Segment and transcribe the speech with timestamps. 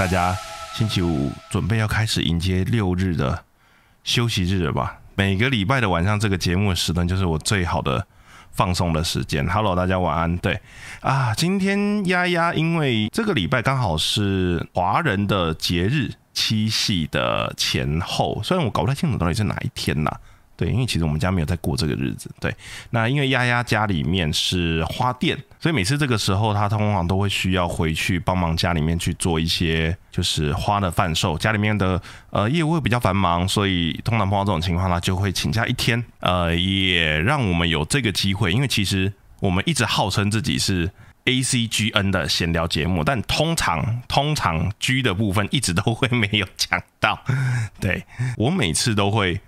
[0.00, 0.34] 大家
[0.72, 3.44] 星期五准备要开始迎接六日的
[4.02, 4.98] 休息日了吧？
[5.14, 8.06] 每个礼拜的晚上，这个节目的时段就是我最好的
[8.50, 9.46] 放松的时间。
[9.46, 10.38] Hello，大家晚安。
[10.38, 10.58] 对
[11.02, 20.10] 啊，今天丫丫因为这个礼拜刚好是华人的节日七夕的前后，虽然我搞不太清楚到底是哪一天呐。
[20.60, 22.30] 对，因为其实我们家没有在过这个日子。
[22.38, 22.54] 对，
[22.90, 31.38] 那因为丫丫家里面是花店，所以每次这个时候，她通常都会需要回去帮忙家里面去做一些就是花的贩售。
[31.38, 36.04] 家里面的呃业务会比较繁忙，所以通常碰到这种情况，呢就会请假一天。
[36.18, 40.90] 呃，也让我们有这个机会，因为其实我们一直号称自己是
[41.24, 47.18] A C G N 的闲聊节目，但通常通常 G 的部分一直都会没有讲到。
[47.80, 48.04] 对
[48.36, 49.40] 我每次都会。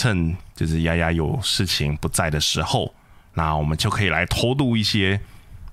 [0.00, 2.94] 趁就是丫丫有事情不在的时候，
[3.34, 5.20] 那我们就可以来偷渡一些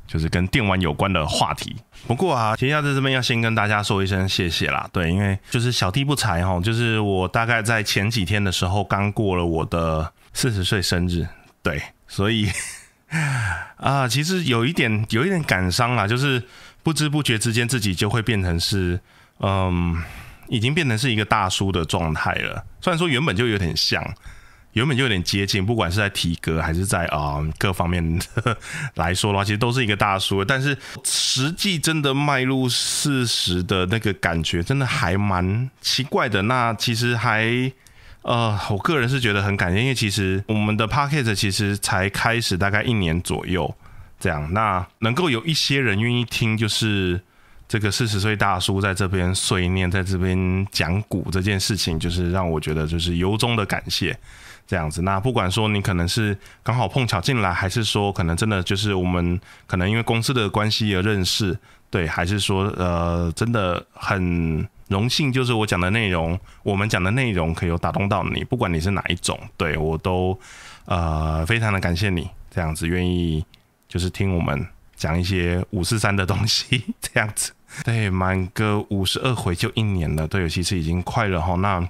[0.06, 1.78] 就是跟电玩有关的话题。
[2.08, 11.26] 不过啊，其实在这边要先跟大家说一声谢谢啦，对，因为就是小弟不才哈，就是我大概在前几天的时候刚过了我的四十岁生日，
[11.64, 12.52] 对，所以
[13.78, 16.44] 啊，其实有一点有一点感伤啦，就是
[16.84, 19.00] 不知不觉之间自己就会变成是
[19.40, 20.04] 嗯。
[20.50, 22.66] 已经变成是一个大叔的状态了。
[22.82, 24.04] 虽然说原本就有点像，
[24.74, 28.20] 原本就有点接近，不管是在体格还是在啊各方面
[28.96, 30.46] 来说的话，其实都是一个大叔。
[30.46, 36.44] 但是实际真的迈入四十的那个感觉，真的还蛮奇怪的。
[36.44, 37.72] 那其实还
[38.22, 43.76] 呃，我个人是觉得很感谢，因为其实我们的 p o c k e t 其实才开始大概一年左右
[44.20, 47.22] 这样，那能够有一些人愿意听，就是。
[47.68, 54.18] 这个四十岁大叔在这边碎念，在这边讲古这件事情，就是让我觉得就是由衷的感谢，
[54.66, 55.02] 这样子。
[55.02, 61.58] 那不管说你可能是刚好碰巧进来，还是说可能真的就是我们可能因为公司的关系而认识，
[61.90, 70.40] 对，还是说呃真的很荣幸，就是我讲的内容，我们讲的内容可以有打动到你，不管你是哪一种，对我都
[70.86, 73.46] 呃非常的感谢你这样子愿意
[73.90, 77.52] 就是听我们讲一些五四三的东西这样子。
[77.84, 81.56] 对，满个五十二回就一年了，对，其实已经快了哈。
[81.56, 81.88] 那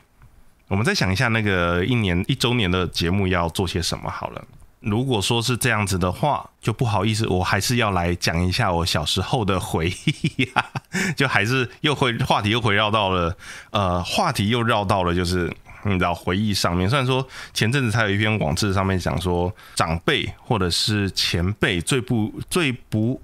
[0.68, 4.44] 我们再想一下，那个一年一周年的节目要做些什么好了。
[4.80, 10.66] 如果说是这样子的话，就不好意思，我还是要来讲一下我小时候的回忆呀。
[11.16, 13.38] 就还是又会话题又回绕到了，
[13.72, 15.52] 呃，话题又绕到了，就是
[15.84, 16.90] 你知道回忆上面。
[16.90, 23.22] 虽然说前阵子才有一篇网志上面讲说，长辈或者是前辈最不最不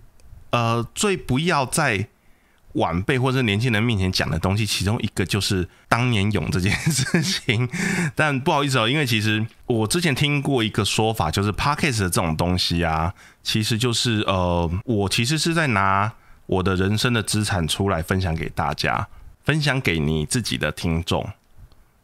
[0.51, 2.07] 呃最不要在。
[2.73, 7.69] 晚辈或者年轻人面前讲的东西，其中一个就是当年勇这件事情。
[8.15, 16.11] 但不好意思哦，因为其实我之前听过一个说法，就是 podcast 的这种东西啊，其实就是呃，我其实是在拿
[16.45, 19.07] 我的人生的资产出来分享给大家，
[19.43, 21.29] 分享给你自己的听众。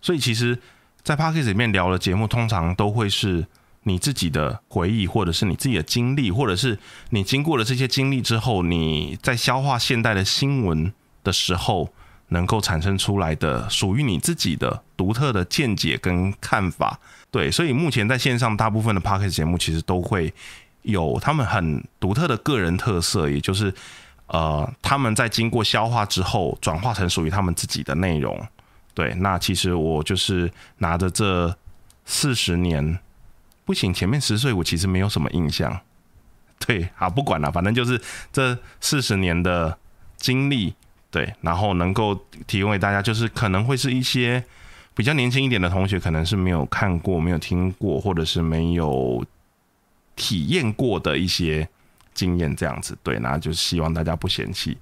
[0.02, 0.60] 所以其实，
[1.04, 3.46] 在 podcast 里面聊的节目，通常都会是。
[3.90, 6.78] 你自己的回忆，或者是你自己的经历，或者是
[7.10, 11.92] 你经过了这些经历之后，你在消化现代的新闻的时候，
[12.28, 17.00] 能够产生出来的属于你自己的独特的见解跟看法。
[17.32, 20.32] 对，所以目前在线上大部分的 p o c k e t 节目，其实都会
[20.84, 23.74] 有他们很独特的个人特色，也就是
[24.28, 28.40] 呃，他们在经过消化之后，转化成属于他们自己的内容。
[28.94, 31.58] 对，那其实我就是拿着这
[32.06, 33.00] 四十年。
[33.70, 35.80] 不行，前面十岁我其实没有什么印象。
[36.66, 38.02] 对，好不管了，反正就是
[38.34, 39.78] 这四十年的
[40.18, 40.74] 经历，
[41.12, 44.44] 对，然后能够提供给大家，就是可能会是一些
[44.96, 49.24] 比较年轻一点的同学，可能是没有看过、没有听过，或者是没有
[50.16, 51.70] 体验过的一些
[52.16, 52.98] 经验，这样子。
[53.04, 54.76] 对，那就希望大家不嫌弃。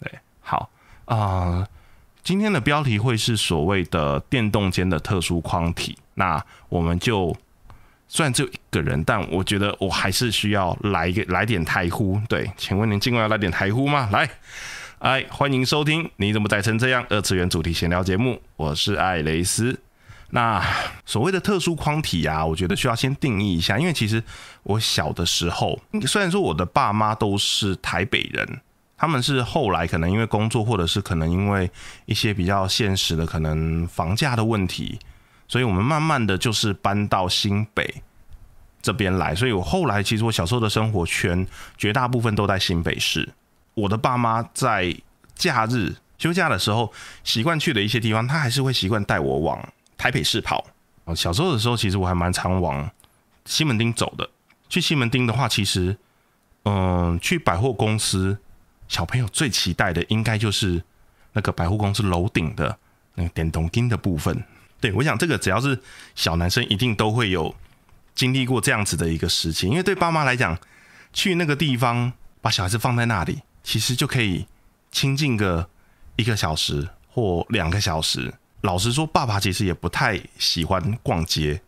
[0.00, 0.10] 对，
[0.40, 0.70] 好
[1.04, 1.68] 啊，
[2.24, 7.36] 今天的标题会是所谓的电动间的特殊框体，那我们就。
[8.14, 12.20] 虽然只有一个人，但我觉得我还是需要来一个来点台呼。
[12.28, 14.06] 对，请问您今晚要来点台呼吗？
[14.12, 14.28] 来，
[14.98, 19.80] 哎，欢迎收听《你怎么宅成这样》二次元主题闲聊节目，我是艾雷斯。
[20.28, 20.62] 那
[21.06, 24.22] 所谓的特殊框体啊，我觉得需要先定义一下，因为其实
[24.64, 28.60] 我小的时候，虽然说我的爸妈都是台北人，
[28.98, 31.70] 他们是后来可能因为工作，或者是可能因为
[32.04, 34.98] 一些比较现实的可能房价的问题。
[35.52, 38.02] 所以，我们慢慢的就是搬到新北
[38.80, 39.34] 这边来。
[39.34, 41.46] 所以我后来其实我小时候的生活圈
[41.76, 43.28] 绝大部分都在新北市。
[43.74, 44.96] 我的爸妈在
[45.34, 46.90] 假日休假的时候，
[47.22, 49.62] 习惯去的一些地方，他还是会习惯带我往
[49.98, 50.64] 台北市跑。
[51.14, 52.90] 小时候的时候，其实我还蛮常往
[53.44, 54.26] 西门町走的。
[54.70, 55.94] 去西门町的话，其实，
[56.64, 58.38] 嗯，去百货公司，
[58.88, 60.82] 小朋友最期待的应该就是
[61.34, 62.78] 那个百货公司楼顶的
[63.16, 64.42] 那个电动金的部分。
[64.82, 65.80] 对我想，这个只要是
[66.16, 67.54] 小男生，一定都会有
[68.16, 69.70] 经历过这样子的一个事情。
[69.70, 70.58] 因为对爸妈来讲，
[71.12, 74.44] 去那个地方把小孩子放在那里，其实就可以
[74.90, 75.68] 亲近个
[76.16, 78.34] 一个小时或两个小时。
[78.62, 81.62] 老实说，爸爸其实也不太喜欢逛街，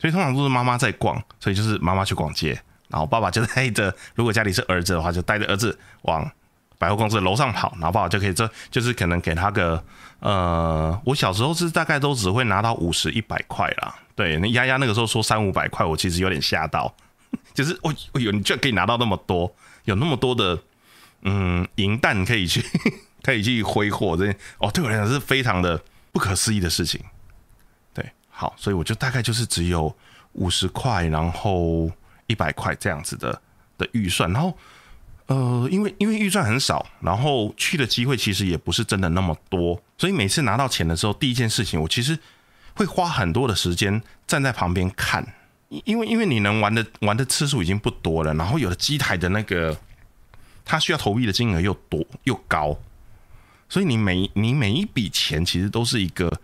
[0.00, 2.58] 所以通常都是妈妈在逛，所以就是妈妈去逛街，
[2.88, 6.30] 然后爸爸就带着，如果家里是儿子的话，就带着儿子往
[6.78, 9.82] 百货公司楼上跑，然后爸爸就可以这就是可能给他个
[10.20, 16.94] 呃，我小时候是大概都只会拿到五十一百块啦，对，那丫丫那个时候说三五百块，我其实有点吓到，
[17.54, 19.54] 就是哦，哎呦，你居然可以拿到那么多，
[19.84, 20.58] 有那么多的
[21.22, 22.64] 嗯银弹可以去。
[23.22, 25.82] 可以去挥霍这哦，对我来讲是非常的
[26.12, 27.00] 不可思议的事情。
[27.92, 29.92] 对，好，所以我就大概就是只有
[30.34, 31.90] 五十块，然后
[32.28, 33.42] 一百块这样子的
[33.78, 34.32] 的预算。
[34.32, 34.56] 然后，
[35.26, 42.18] 呃，因为因为预算很少，然后去的机会其实也不是真的那么多，所以每次拿到钱的时候，第一件事情我其实
[42.74, 45.34] 会花很多的时间站在旁边看，
[45.68, 49.78] 因为因为你能玩的玩的次数已经不多了，然后有的机台的那个
[50.64, 52.78] 它需要投币的金额又多又高。
[53.68, 56.40] 所以你每你每一笔钱其实都是一个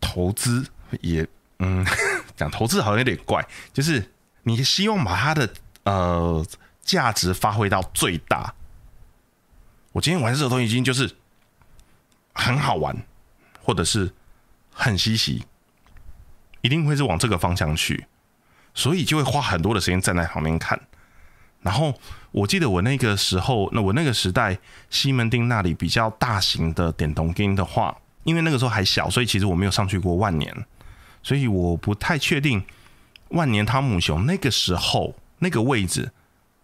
[0.00, 0.64] 投资，
[1.00, 1.26] 也
[1.58, 1.84] 嗯，
[2.36, 4.12] 讲投资好像有点怪，就是
[4.44, 5.52] 你希望把它的
[5.82, 6.46] 呃
[6.84, 8.54] 价值发挥到最大。
[9.90, 11.10] 我今天玩这个东西已经就是
[12.36, 12.96] 很好玩，
[13.62, 14.12] 或者是
[14.70, 15.44] 很稀奇，
[16.60, 18.06] 一定会是往这个方向去，
[18.72, 20.80] 所以就会花很多的时间站在旁边看，
[21.62, 21.98] 然后。
[22.32, 24.58] 我记得我那个时候，那我那个时代，
[24.90, 30.54] 西门町那里比较大型的点铜金的话，因为那个时候还小，所以其实我没有上去过万年，
[31.22, 32.62] 所以我不太确定
[33.28, 36.12] 万年汤姆熊那个时候那个位置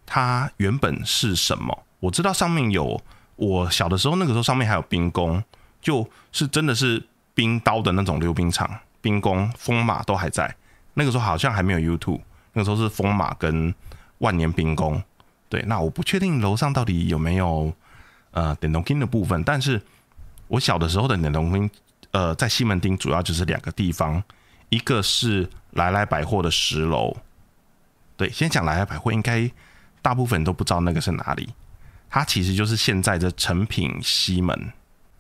[0.05, 1.87] 它原本是什么。
[2.01, 3.01] 我知道上面有
[3.37, 5.43] 我小的时候那个时候上面还有冰宫，
[5.83, 7.03] 就是真的是
[7.35, 8.71] 冰刀的那种溜冰场，
[9.03, 10.57] 冰宫风马都还在。
[10.95, 12.21] 那个时候好像还没有 YouTube，
[12.55, 13.75] 那个时候是风马跟
[14.19, 15.03] 万年冰宫。
[15.49, 17.71] 对，那我不确定楼上到底有没有
[18.31, 19.83] 呃点动厅的部分，但是
[20.49, 21.71] 我小的时候的点动厅，
[22.13, 24.23] 呃，在西门町主要就是两个地方，
[24.71, 27.15] 一个是来来百货的十楼。
[28.17, 29.51] 对，先讲来来百货，应该
[30.01, 31.53] 大部分人都不知道那个是哪里，
[32.09, 34.73] 它其实就是现在的成品西门，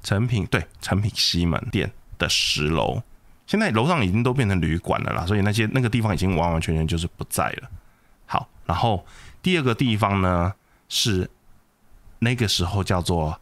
[0.02, 3.02] 成品对，成品西门店的十楼，
[3.46, 7.70] 现在楼上已经都变成旅馆了啦，所以那些那个地方已经完完全全就是不在了。
[8.26, 9.06] 好，然后。
[9.42, 10.54] 第二个地方呢
[10.88, 11.28] 是
[12.20, 13.40] 那个时候叫做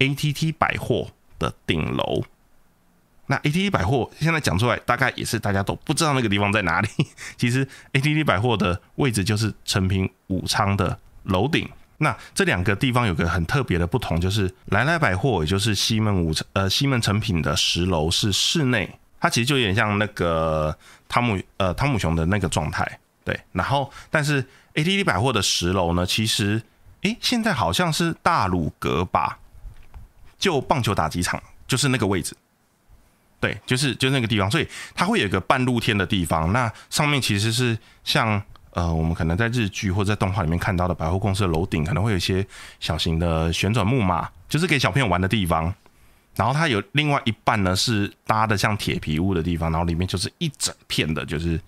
[0.00, 2.24] ATT 百货的顶楼。
[3.26, 6.88] 那 ATT 百货现在讲出来，大概也是大家都不知道那个地方在哪里。
[7.38, 11.70] 其实 ATT 百货的位置就是成品武昌的楼顶。
[11.98, 20.76] 那这两个地方有个很特别的不同，就是来来百货，也就是西门武呃西门成品的十楼是室内，它其实就有点像那个
[21.08, 22.98] 汤姆呃汤姆熊的那个状态。
[23.24, 24.44] 对，然后但是。
[24.74, 26.62] ATT 百货的十楼呢，其实，
[27.02, 29.36] 诶，现在好像是大鲁阁吧，
[30.38, 32.36] 就棒球打击场，就是那个位置，
[33.40, 42.46] 对，就是就是那个地方，所以它会有一个半露天的地方，那上面其实是像呃，我们可能在日剧或者在动画里面看到的百货公司的楼顶，可能会有一些
[42.80, 45.72] 小型的旋转木马，就是给小朋友玩的地方，
[46.34, 51.60] 然后它有另外一半呢是搭的像铁皮屋的地方，然后里面就是一整片的，就是。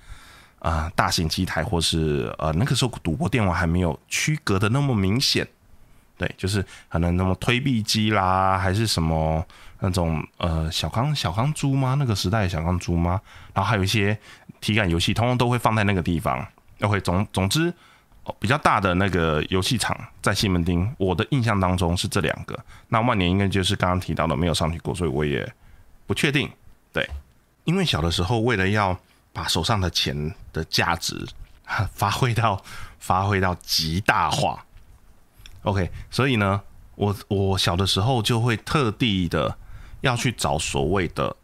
[0.60, 5.48] 啊，大型机台或是呃，那个时候赌博电玩还没有区隔的那么明显，
[6.18, 9.42] 对，就是可能那么推币机啦，还是什么
[9.78, 11.96] 那种呃小康小康珠吗？
[11.98, 13.18] 那个时代的小康珠吗？
[13.54, 14.18] 然后还有一些
[14.60, 16.46] 体感游戏，通通都会放在那个地方。
[16.80, 17.72] OK，总总之
[18.38, 22.58] 比较大的那个游戏场在西门町，我的印象当中是这两个。
[22.88, 25.50] 那万年应该就是刚刚提到的，没有上去过，所以我也
[26.06, 26.50] 不确定。
[26.92, 27.08] 对，
[27.64, 28.98] 因为小的时候为了要。
[29.32, 31.24] 把手上的钱的价值
[31.94, 32.60] 发挥到
[32.98, 34.66] 发挥到极大化
[35.62, 36.60] ，OK，所以呢，
[36.96, 39.56] 我我小的时候就会特地的
[40.00, 41.36] 要去找所谓的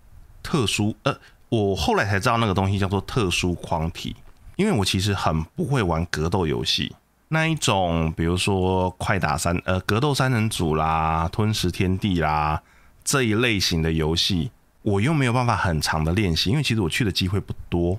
[0.42, 1.16] 特殊，呃，
[1.48, 4.16] 我后来才知道那个东西叫做特殊框体，
[4.56, 6.94] 因为我其实很不会玩格斗游戏，
[7.28, 12.62] 那一种比如说快打三呃格斗三人组啦、吞食天地啦
[13.04, 14.50] 这一类型的游戏。
[14.82, 17.98] 我又没有办法很长的练习，因为其实我去的机会不多，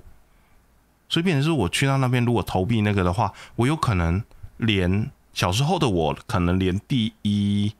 [1.06, 4.24] 所以变成是我去到那边，如果投币那个的话，我有可能
[4.56, 7.74] 连小时候的我可能连第一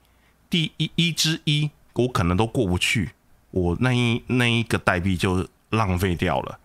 [0.51, 3.13] 第一一之一，我可能都过不去，
[3.51, 6.59] 我那一那一个代币就浪费掉了，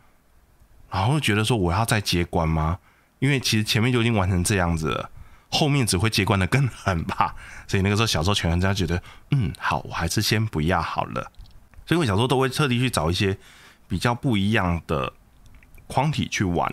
[0.94, 2.78] 然后觉得说我要再接关吗？
[3.18, 5.10] 因为其实前面就已经完成这样子了，
[5.50, 7.34] 后面只会接关的更狠吧。
[7.68, 11.32] 所以那个时候小时候全玩家觉得，嗯，好，我还是先不要好了。
[11.88, 13.36] 所以我小时候都会特地去找一些
[13.88, 15.12] 比较不一样的
[15.88, 16.72] 框体去玩。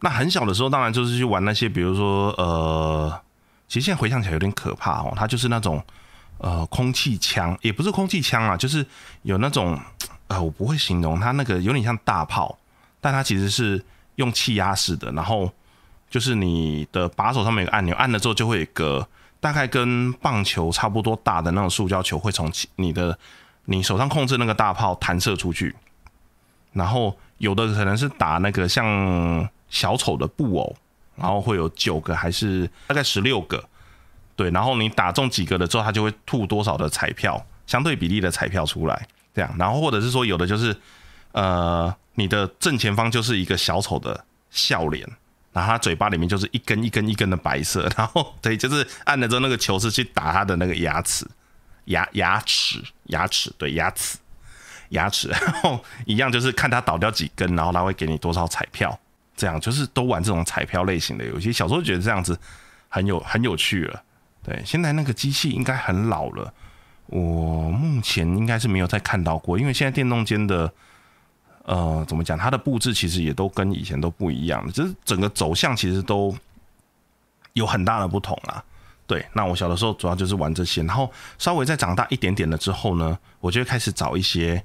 [0.00, 3.20] 那很小的时候，当然就是去玩那些，比如说呃，
[3.68, 5.84] 其实现在回想起来有点可怕哦，它就是那种
[6.38, 8.84] 呃空气枪，也不是空气枪啊，就是
[9.22, 9.78] 有那种
[10.28, 12.58] 呃，我不会形容它那个有点像大炮，
[13.00, 13.84] 但它其实是
[14.16, 15.52] 用气压式的，然后
[16.10, 19.08] 就是你的把手上面有个按钮，按了之后就会有个
[19.40, 23.18] 大概跟棒球差不多大的那种塑胶球会从你的
[23.66, 25.74] 你手上控制那个大炮弹射出去，
[26.72, 29.48] 然后有的可能是打那个像。
[29.70, 30.74] 小丑的布偶，
[31.14, 33.62] 然后会有九个还是大概十六个，
[34.34, 40.74] 对，然后你打中几个了之后，它就会吐多少的彩票，相对比例的彩票出来，这样，然后或者是说有的就是，
[41.32, 45.08] 呃，你的正前方就是一个小丑的笑脸，
[45.52, 51.24] 然后他嘴巴里面就是一根一根一根的白色，然后对，就是按了之后那个球是去打他的那个牙齿，
[51.84, 54.18] 牙牙齿牙齿对牙齿
[54.88, 58.98] 牙齿，然后一样就是看他倒掉几根，然后他会给你多少彩票。
[59.36, 62.36] 这样就是都玩这种彩票类型的游戏，小时候觉得这样子
[62.88, 64.02] 很有很有趣了。
[64.42, 66.52] 对，现在那个机器应该很老了，
[67.06, 70.72] 我目前应该是没有再看到过，因为现在电动间的
[71.68, 76.34] 呃怎么讲，它的布置其实也都跟以前都不一样，就是整个走向其实都
[77.52, 78.64] 有很大的不同啊。
[79.06, 84.64] 对，那我小的时候主要就是玩这些，然后稍微再长大一点点了之后呢，我就会开始找一些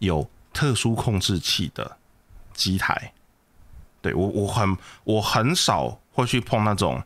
[0.00, 1.96] 有特殊控制器的
[2.52, 3.12] 机台。
[4.02, 7.02] 对我我很我很少会去碰那种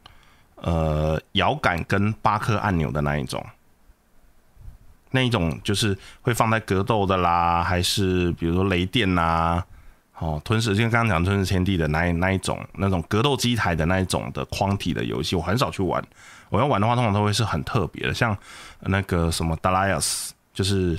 [0.56, 3.44] 呃摇杆跟八颗按钮的那一种，
[5.10, 9.62] 那一种就是会放在格斗的啦，还是比如说雷电呐，
[10.18, 16.02] 哦吞噬，就刚刚讲吞噬天地的那那一种那种格斗机台的那一种的框体的游戏，我很少去玩。
[16.50, 18.36] 我要玩的话，通常都会是很特别的，像
[18.80, 20.98] 那个什么达拉亚斯，就是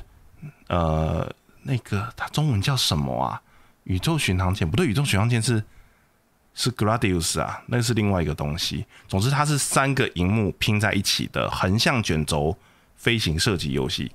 [0.67, 1.29] 呃
[1.63, 3.41] 那个它中文叫什么啊？
[3.83, 5.63] 宇宙巡航舰不对，宇宙巡航舰是。
[6.55, 8.83] 是 Gladius 啊，那是另外一个东西。
[9.07, 12.57] 总之，它是三个荧幕拼在一起的横向卷轴
[12.99, 14.11] 飞行射击游戏，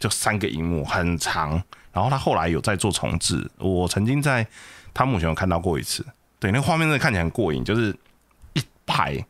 [0.00, 1.62] 就三个荧幕很长。
[1.92, 4.44] 然后他后来有在做重置，我曾经在
[4.92, 6.04] 汤姆熊有看到过一次。
[6.40, 7.96] 对，那画面真的看起来很过瘾，就是
[8.54, 9.24] 一排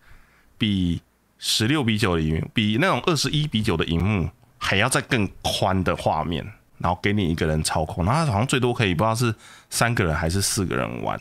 [0.56, 1.02] 比
[1.38, 6.42] 十六比九的荧幕，比那种二十一比九的荧幕还要再更宽的画面，
[6.78, 9.34] 然后给你一个人操控，然后好像最多可以不知道是
[9.68, 11.20] 三个人还是四个人玩。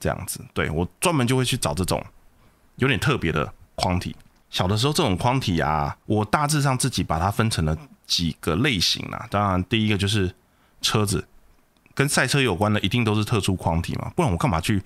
[0.00, 2.04] 这样子，对我专门就会去找这种
[2.76, 4.14] 有点特别的框体。
[4.54, 9.26] 小的时候，这种框体啊，我大致上自己把它分成了几个类型啊。
[9.28, 10.32] 当然，第一个就是
[10.80, 11.26] 车子，
[11.92, 14.80] 跟赛车有关的，一定都是特殊框体嘛，不然我干嘛去，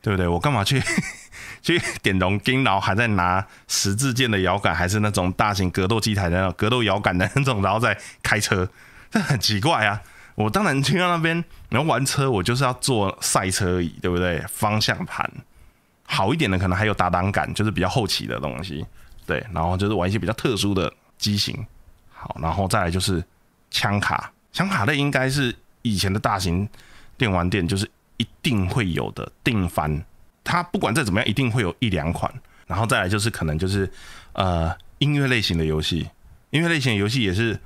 [0.00, 0.28] 对不对？
[0.28, 0.80] 我干嘛去
[1.62, 8.68] 去点龙钉，然后还在拿十字键的摇杆，还是那种大型格斗机台的那种格斗摇杆的那种，然后再开车，
[9.10, 10.00] 这很奇怪啊。
[10.36, 11.36] 我当然去到那边，
[11.70, 14.38] 你要玩车，我就是要坐赛车椅，对不对？
[14.48, 15.28] 方向盘
[16.12, 18.84] 好一点的，可能还有打挡杆，就是比较后期的东西，
[19.26, 19.44] 对。
[19.52, 21.66] 然后就是玩一些比较特殊的机型，
[22.12, 23.24] 好，然后再来就是
[23.70, 26.68] 枪卡，枪卡类应该是以前的大型
[27.16, 30.04] 电玩店就是一定会有的定番，
[30.44, 32.32] 它不管再怎么样，一定会有一两款。
[32.66, 33.90] 然后再来就是可能就是
[34.34, 36.08] 呃音乐类型的游戏，
[36.50, 37.58] 音乐类型的游戏也是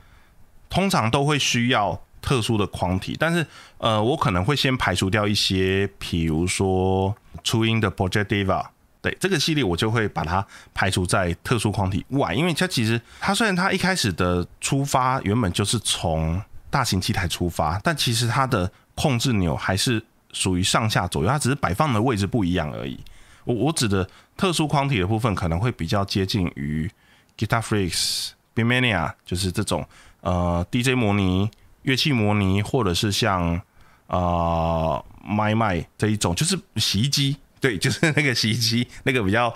[0.70, 2.00] 通常都会需要。
[2.22, 3.46] 特殊的框体，但是
[3.78, 7.14] 呃，我可能会先排除掉一些，比如说
[7.46, 8.66] 初音的 Project Diva，
[9.00, 22.98] 对这个系列我就会把它排除在特殊框体外，因为它其实它虽然它一开始的出发原本就是从大型机台出发，但其实它的控制钮还是属于上下左右，它只是摆放的位置不一样而已。
[23.44, 26.90] 我我指的特殊框体的部分可能会比较接近于
[27.38, 29.86] Guitar Freaks、Bimania，就是这种
[30.20, 31.48] 呃 DJ 模拟。
[31.82, 33.62] 乐器模拟，或者是像
[34.08, 39.52] 啊麦麦这一种，就是洗衣机，对，就是那个洗衣机，那个比较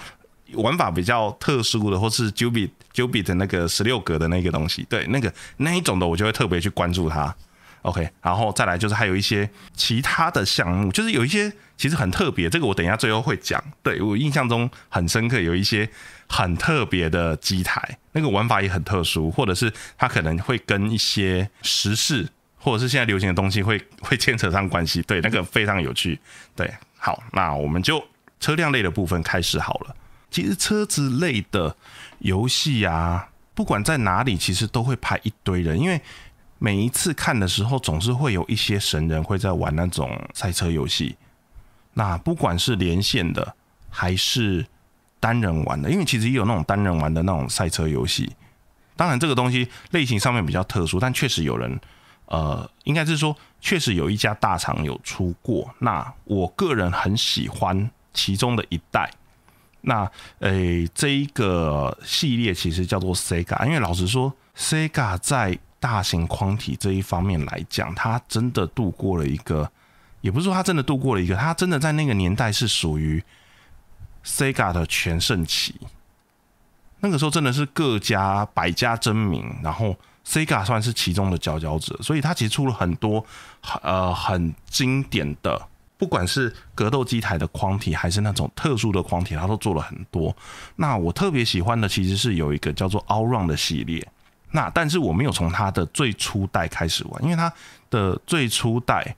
[0.54, 7.34] 玩法比较特殊的，或是 Jubit Jubit 的那个十六格的那个东西，对，那个那一种的，我就会特别去关注它。
[7.82, 13.62] OK，然后再来就是还有一些其他的项目，就是有一些其实很特别，这个我等一下最后会讲。
[13.82, 15.88] 对我印象中很深刻，有一些
[16.28, 22.28] 很特别的机台，那个玩法也很特殊，或者是它可能会跟一些时事
[22.60, 25.02] 或者是现在流行的东西会 会牵扯上关系。
[25.02, 26.20] 对，那个非常有趣。
[26.54, 28.00] 对，好，那我们就
[28.38, 29.96] 车辆类的部分开始好了。
[30.30, 31.74] 其实车子类的
[32.20, 36.00] 游戏啊，不管在哪里，其实都会拍一堆人，因为。
[36.62, 41.16] 每一次看的时候，总是会有一些神人会在玩那种赛车游戏。
[41.94, 43.54] 那不管是连线的，
[43.88, 44.66] 还是
[45.18, 48.30] 单人玩的，因为其实也有那种单人玩的那种赛车游戏。
[48.94, 51.80] 当然，这个东西类型上面比较特殊，但确实有人，
[52.30, 55.68] 呃，应该是说，确实有一家大厂有出过。
[55.80, 59.10] 那我个人很喜欢其中的一代。
[59.80, 60.08] 那，
[60.38, 69.72] 诶，这一个系列其实叫做 Sega，因为老实说，Sega 在大型框体这一方面来讲，它真的度过了一个，
[70.20, 73.24] 也不是说它真的度过了一个，它真的在那个年代是属于
[74.24, 75.74] Sega 的全盛期。
[77.00, 79.96] 那个时候真的是各家百家争鸣，然后
[80.26, 83.24] Sega 算是其中的佼佼者，所以它其实出了很多
[83.82, 85.60] 呃很经典的。
[85.96, 90.34] 不管是格斗机台的框体，还是那种特殊的框体，它都做了很多。
[90.76, 94.06] 那我特别喜欢的其实是有一个叫做 All Run 的系列。
[94.52, 97.52] 那但是我没有从它的最初代开始玩，因为它
[97.90, 99.14] 的最初代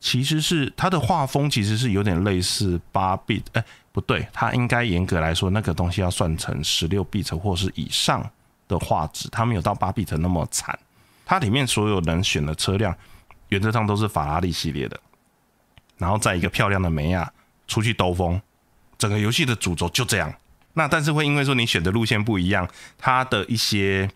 [0.00, 8.28] 其实是它的画风其实是有点类似八 bit，哎，不对，它应该严格来说那个东西要算成十六 bit 或是以上
[8.68, 10.78] 的画质，它没有到八 bit 那么惨。
[11.26, 12.96] 它里面所有人选的车辆，
[13.48, 15.00] 原则上都是法拉利系列的。
[15.96, 17.32] 然后在一个漂亮的梅亚
[17.66, 18.40] 出去兜风，
[18.96, 20.32] 整个游戏的主轴就这样。
[20.74, 24.08] 那但是会因为说你选的路线不一样，它的一些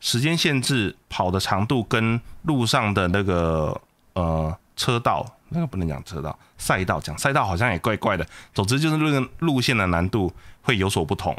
[0.00, 3.78] 时间限制、跑的长度跟路上的那个
[4.14, 8.26] 呃车道，那个不能讲车道，赛道讲赛道好像也怪怪的。
[8.54, 10.32] 总之就是那个路线的难度
[10.62, 11.36] 会有所不同。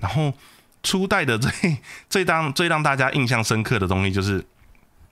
[0.00, 0.32] 然后
[0.82, 4.44] 初代的最 最当最让大家印象深刻的东西就是，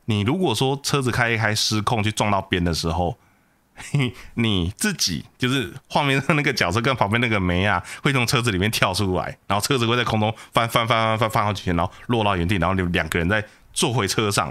[0.06, 3.16] 你如果说车子开一开失控去撞到边的时候。
[4.32, 13.44] 你自己就是画面上那个角色跟旁边那个梅啊，会从车子里面跳出来，然后车子会在空中翻翻翻翻翻翻好几圈，然后落到原地，然后你两个人再
[13.74, 14.48] 坐回车上，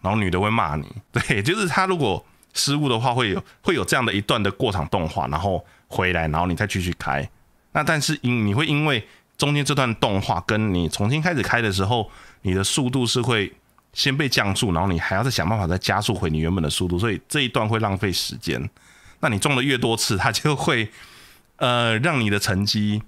[0.00, 0.90] 然后女的会骂你。
[1.12, 7.28] 对，就是他如果失误的话，会有会有这样的一段的过场动画，然后回来，然后你再继续开。
[7.72, 12.10] 那但是因你会因为中间这段动画跟你重新开始开的时候，
[12.42, 13.52] 你的速度是会。
[13.94, 18.70] 先被降速，然后你还要再想办法再加速回你原本的速度，所以这一段会浪费时间。
[19.20, 20.90] 那你中的越多次，它就会
[21.60, 23.02] 呃让你的成绩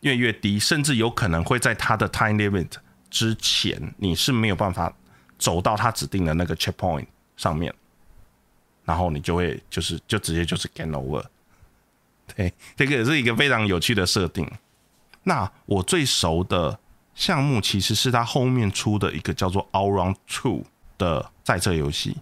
[0.00, 2.70] 越越低，甚至有可能会在它的 time limit
[3.10, 4.90] 之前，你是没有办法
[5.38, 7.04] 走到它指定的那个 checkpoint
[7.36, 7.70] 上面，
[8.86, 11.22] 然后你就会就是就直接就是 game over。
[12.34, 14.50] 对，这个也是一个非常有趣的设定。
[15.24, 16.78] 那我最熟的。
[17.16, 20.64] 项目其实是他后面出的一个叫做 All Round Two
[20.98, 22.16] 的赛车游戏。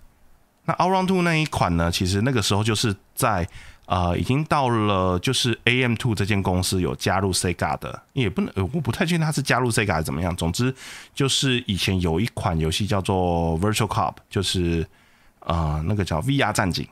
[0.66, 3.48] 那 All Round Two 那一款呢，其实那个时候就是在
[3.86, 10.36] 呃，已经到了就是 AM Two 这间公司有加入 Sega 的，也不能，我不太确定他是加入 Sega 还怎么样。
[10.36, 10.74] 总之
[11.14, 14.86] 就是以前有一款游戏叫做 Virtual Cop，就是
[15.40, 16.86] 呃那个叫 VR 战警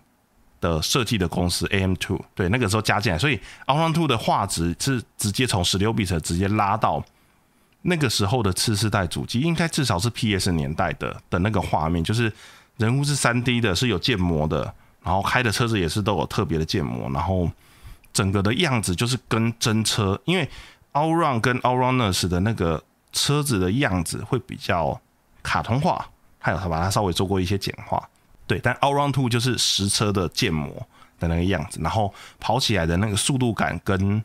[0.60, 7.04] 的设计的公司 AM Two，对，那个时候加进来，所以 All Run Two 的画质是直接从十六 bit 直接拉到。
[7.82, 12.30] 那个时候的次世代主机，应该至少是 PS 年代的的那个画面，就是
[12.76, 17.50] 人物是三 D 的，是有建模的，然后开的车子也是都有特别的建模，然后
[18.12, 20.46] 整个的样子就是跟真车，因为
[20.92, 25.00] All Run 跟 All Runners 的那个车子的样子会比较
[25.42, 26.06] 卡通化，
[26.38, 28.06] 还有他把它稍微做过一些简化，
[28.50, 30.86] 对，但 All Round Two 就是实车的建模
[31.18, 34.22] 的那个样子，然后跑起来的那个速度感跟。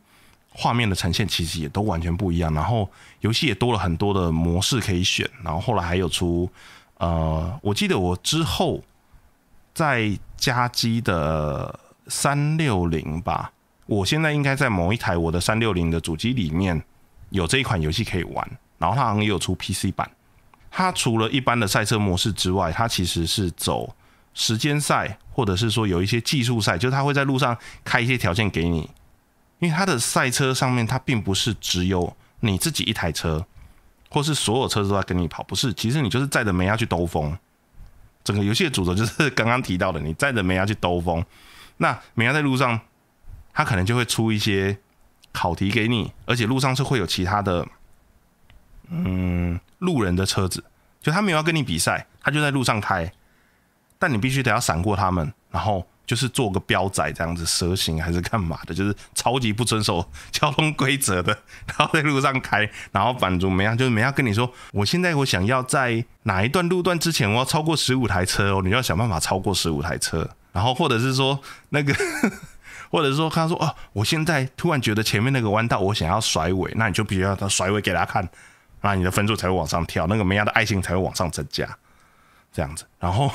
[0.57, 6.49] 画面的呈现其实也都完全不一样，然后游戏也多了很多的模式可以选，然后后来还有出，
[6.97, 8.81] 呃，我记得我之后
[9.73, 13.51] 在加机的三六零吧，
[13.85, 16.81] 我现在应该在某一台我的三六零的主机里面
[17.31, 20.09] 有这一款游戏可以玩，然后它好像也有出 PC 版，
[20.71, 23.93] 它除了一般的赛车模式之外，它其实是走
[24.35, 28.87] 时间赛，或者是说有一些技术赛，就是他会在路上开一些条件给你。
[29.59, 33.47] 因为他的赛车上面，它并不是只有你自己一台车，
[34.09, 35.73] 或是所有车子都在跟你跑，不是。
[35.73, 37.35] 其实你就是载着梅亚去兜风。
[38.23, 41.25] 整个游戏的主轴就是刚刚提到的，你载着梅亚去兜风。
[41.77, 42.79] 那梅亚在路上，
[43.53, 44.77] 他可能就会出一些
[45.31, 47.65] 考题给你，而且路上是会有其他的，
[48.89, 50.63] 嗯，路人的车子，
[51.01, 53.11] 就他没有要跟你比赛，他就在路上开，
[53.99, 55.85] 但你必须得要闪过他们，然后。
[56.07, 71.91] 就是做个标仔这样子蛇形还是干嘛的，就是超级不遵守交通规则的，然后在路上开，然后反足没样，就是没样跟你说，我现在我想要在哪一段路段之前我要超过十五台车哦，你要想办法超过十五台车，然后或者是说那个，
[72.91, 78.29] 或者是说他说哦，我现在突然觉得前面那个弯道我想要甩尾，那你就必须要他甩尾给他看，
[78.81, 81.67] 那你的分数才会往上跳，那个没样的爱心才会往上增加，
[82.53, 83.31] 这样子，然后。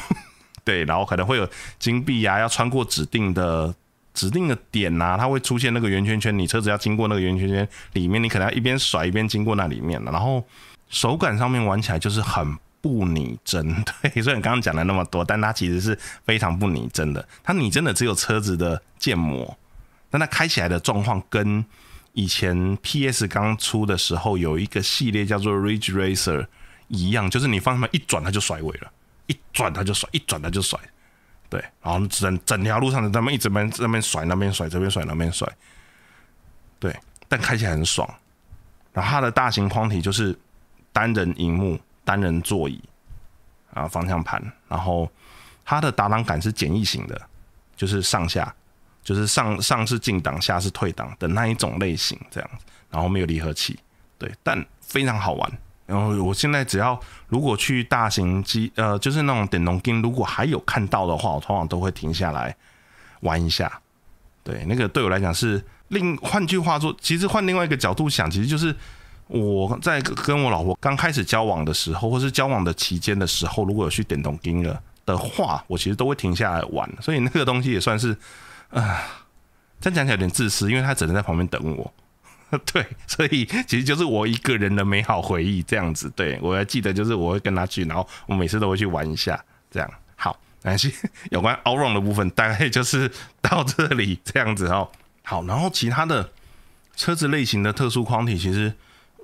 [0.70, 1.48] 对，然后可能会有
[1.80, 3.74] 金币啊，要穿过指定的
[4.14, 10.44] 指定的点呐，它会出现那个圆圈圈，你车子要经过那个圆圈圈里面，你可能要一边甩一边经过那里面然后
[10.88, 13.66] 手感上面玩起来就是很不拟真，
[14.00, 17.26] 对，虽然刚刚讲了那么多，但它其实是非常不拟真的。
[17.42, 19.59] 它拟真的只有车子的建模，
[20.09, 21.64] 但它开起来的状况跟
[22.12, 26.46] 以前 PS 刚出的时候有一个系列叫做 Ridge Racer
[26.88, 28.90] 一样，就是你方向盘一转它就甩尾了，
[29.31, 30.79] 一转它就甩，一转它就甩。
[31.49, 35.49] 对，然后整整条路上的他们一直边那边甩那边甩这边甩那边甩，
[36.79, 36.95] 对，
[37.29, 38.09] 但开起来很爽。
[38.93, 40.37] 然后它的大型框体就是
[40.93, 42.83] 单人荧幕、单人座椅
[43.73, 45.11] 啊，方向盘，然后
[45.64, 47.21] 它的打档杆是简易型的，
[47.77, 48.55] 就是上下，
[49.03, 52.64] 就是上上是进档，下是退档的那一种类型这样子。
[52.90, 53.79] 然后没有离合器，
[54.19, 55.59] 对，但非常好玩。
[55.90, 62.55] 然后我现在只要如果去大型机，呃，就是那种点动机，如果还有看到的话，我通常都会停下来
[63.22, 63.81] 玩一下。
[64.44, 68.74] 对，那个对我来讲是另换句话说，其实换另外一个角度想，其实就是
[69.26, 76.88] 我在跟我老婆刚开始交往的时候，或是交往的期间的时候，如果有去点动机了的话，我其实都会停下来玩。
[77.03, 78.16] 所以那个东西也算是
[78.70, 79.03] 啊，
[79.81, 81.92] 这样讲起来有点自私，因为他只能在旁边等我。
[82.72, 86.10] 对，所以其实就是我一个人的美好回忆这样子。
[86.16, 89.88] 对我还记得，就是我会跟他去，然后我每次都会去玩一下，这样。
[90.16, 90.90] 好，感谢
[91.30, 93.08] 有关 All Round 的部分，大概就是
[93.40, 94.90] 到这里这样子哦。
[95.22, 96.32] 好，然后其他的
[96.96, 98.72] 车子类型的特殊框体，其实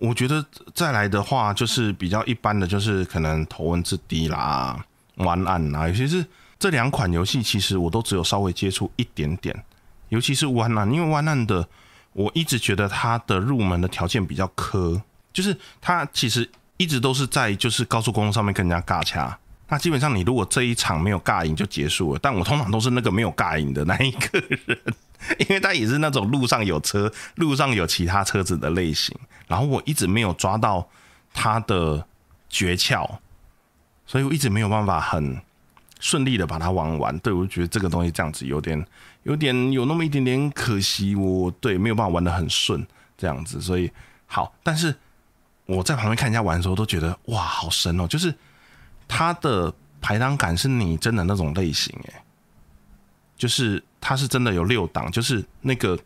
[0.00, 4.84] 我觉得再来的话，就是比较一般的，就是可能头文字 D 啦、
[5.16, 6.24] 湾岸啦，尤其是
[6.60, 9.64] 这两款游戏，其实我都只有稍微接触一点点，
[10.10, 11.68] 尤其是湾岸，因为弯案的。
[12.16, 14.98] 我一直觉得它的入门的条件比较苛，
[15.34, 19.38] 就是它其实一直都是在就是高速公路上面跟人家尬掐。
[19.68, 24.78] 那基本上你如果这一场没有尬赢就结束了，但我通常都是那个没有尬赢的那一个人，
[25.40, 29.14] 因为他也是那种路上有车、路上有其他车子的类型。
[29.46, 30.88] 然后我一直没有抓到
[31.34, 32.06] 他的
[32.48, 33.18] 诀窍，
[34.06, 35.38] 所以我一直没有办法很
[36.00, 37.18] 顺利的把它玩完。
[37.18, 38.82] 对我觉得这个东西这样子有点。
[39.26, 42.86] 有点有那么一点点可惜，我对没有办法玩的很顺
[43.18, 43.90] 这样子，所以
[44.24, 44.94] 好，但是
[45.66, 48.06] 我在旁边看人家玩的时候，都觉得哇，好神哦！
[48.06, 48.32] 就是
[49.08, 52.14] 它的排档杆是你真的那种类型，诶，
[53.36, 55.98] 就是它是真的有六档，就是那个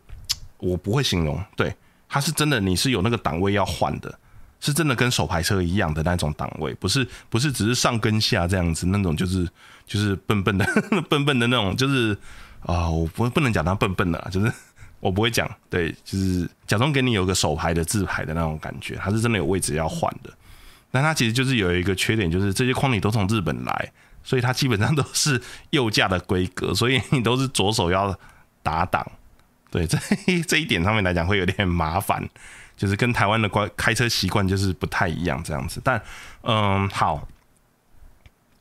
[0.57, 1.71] 我不会形容，对，
[2.09, 4.17] 它是真的你是有那个档位要换的，
[4.59, 9.47] 是真的跟手排车一样的那种档位，不是不是只是上跟下这样子那种，就是
[9.85, 10.65] 就是笨笨的
[11.07, 12.17] 笨笨的那种，就是。
[12.65, 14.51] 啊，我不不能讲他笨笨的，就是
[14.99, 20.31] 我不会讲，对，就是假装给你有个手牌的自牌的那种感觉，他是真的有位置要换的。
[20.91, 23.91] 但他其实就是有一个缺点，就是这些框体都从日本来，
[24.23, 28.15] 所以它基本上都是右架的规格， 所以你都是左手要
[28.61, 29.05] 打档。
[29.71, 29.97] 对， 这
[30.47, 32.27] 这一点上面来讲会有点麻烦，
[32.75, 35.81] 就是跟台湾的关开车习惯就是不太一样这样子。
[35.83, 36.01] 但
[36.43, 37.27] 嗯，好。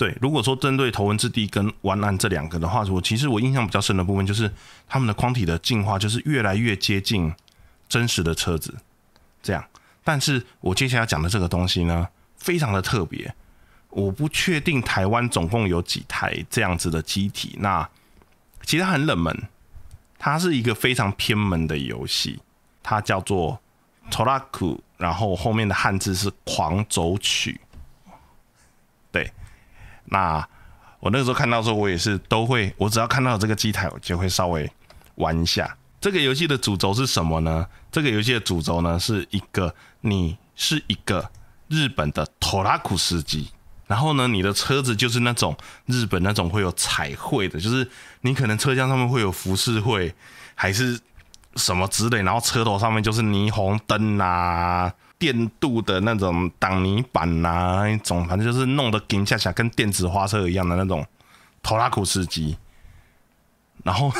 [0.01, 4.51] 对，如果说针对头文字 D 跟湾岸这两个的话，我其实我印象比较深的部分就是
[4.89, 7.31] 他们的框体的进化就是越来越接近
[7.87, 8.75] 真实的车子，
[9.43, 9.63] 这样。
[10.03, 12.09] 但是我接下来讲的这个东西呢，
[12.39, 13.35] 非常的特别，
[13.91, 17.55] 我不确定台湾总共有几台这样子的机体。
[17.61, 17.87] 那
[18.63, 19.49] 其实很冷门，
[20.19, 22.41] 它是一个非常偏门的游戏，
[22.83, 23.61] 它叫做
[24.11, 27.61] Toraku，然后后面的汉字是狂走曲，
[29.13, 29.31] 对。
[30.11, 30.47] 那
[31.01, 34.71] 我那个时候看到时候，我也是都会，我只要看到这个机台，我就会稍微
[35.15, 35.77] 玩一下。
[36.01, 37.67] 这个游戏的主轴是什么呢？
[37.91, 41.31] 这个游戏的主轴呢，是一个你是一个
[41.69, 43.51] 日本的拖拉库司机，
[43.87, 47.89] 然后呢，你的车子就是那种日本那种会有彩绘的，就是
[48.23, 50.15] 你可能车厢上面会有浮世绘，
[50.55, 50.99] 还是
[51.57, 54.93] 什么之类，然后车头上面就是霓虹灯啊。
[55.21, 61.07] 电镀的那种挡泥板呐，那种反正就是弄得跟下下跟电子花车一样的那种
[61.63, 62.57] 拖拉库司机，
[63.85, 64.11] 然后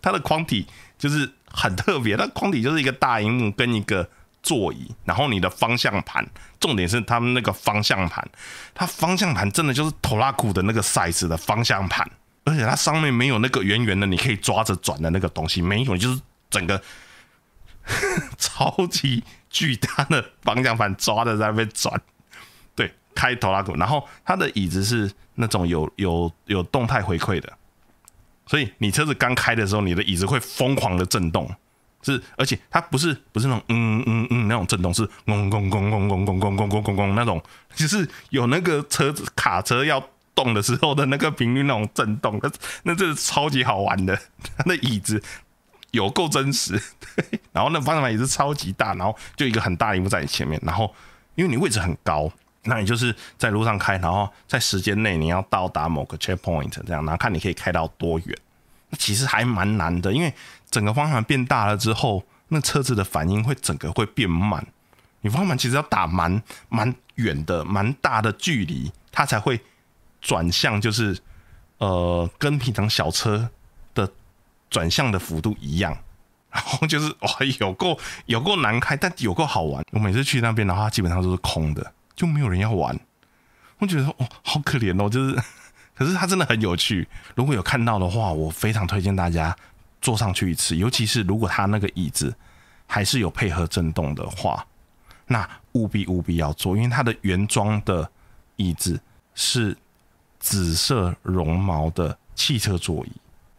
[0.00, 4.08] 它的框体就是很特别，它框体就是一个大荧幕跟一个
[4.42, 6.26] 座椅，然后你的方向盘，
[6.58, 8.26] 重点是他们那个方向盘，
[8.74, 12.10] 它方向盘真的就是拖拉库的那个 size 的方向盘，
[12.44, 16.82] 而且它上面没有那个圆圆的你可以抓着转的那个东西，没有，就是整个
[18.38, 19.22] 超级。
[19.50, 22.00] 巨大的方向盘抓的在那边转，
[22.74, 27.52] 对，开头拉鼓，然后它的椅子是那种有有有动态回馈的，
[28.46, 31.50] 所以你车子刚开的时候，你的椅子会疯狂的震动，
[32.02, 37.42] 是而且它不是不是那种嗯嗯嗯那种震动，是嗡嗡嗡嗡嗡嗡嗡嗡嗡嗡那种，
[37.74, 40.02] 就是有那个车子卡车要
[40.34, 42.50] 动的时候的那个频率那种震动，那
[42.84, 44.16] 那这是超级好玩的。
[44.56, 45.22] 它的椅子
[45.92, 46.80] 有够真实，
[47.16, 50.94] 对，然后那方向盘也是超级大，然后就一个很大的荧幕在你前面，然后
[51.34, 52.30] 因为你位置很高，
[52.64, 58.38] 那你就是在路上开，然后在时间内你要到达某个 checkpoint 这样，然后看你可以开到多远。
[58.90, 60.32] 那其实还蛮难的，因为
[60.70, 64.66] 整个方向盘变大了之后，那车子的反应会整个会变慢。
[65.20, 69.60] 你方向盘其实要打蛮蛮远的、蛮大的距离，它才会
[70.20, 71.18] 转向，就是
[71.78, 73.50] 呃，跟平常小车
[74.70, 75.96] 转向的幅度一样。
[76.50, 79.84] 然后就是哇，有够有够难开，但有够好玩。
[79.92, 82.98] 我每次去那边的话，基本上都是空的，就没有人要玩。
[83.78, 85.38] 我觉得哦，好可怜哦，就是。
[85.98, 89.56] 可是它真的很有趣，如果有看到的话，我非常推荐大家
[90.00, 90.76] 坐上去一次。
[90.76, 92.32] 尤其是如果它那个椅子
[92.86, 94.64] 还是有配合震动的话，
[95.26, 98.08] 那务必务必要坐，因为它的原装的
[98.54, 99.00] 椅子
[99.34, 99.76] 是
[100.38, 103.10] 紫色绒毛的汽车座椅，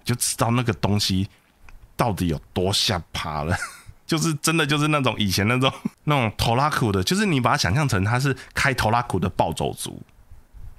[0.09, 1.29] 就知道那个东西
[1.95, 3.55] 到底有多下趴了。
[4.07, 5.71] 就是真的就是那种以前那种
[6.05, 10.01] 那种头拉苦的，就是你把它想象成它是开头拉苦的暴走族，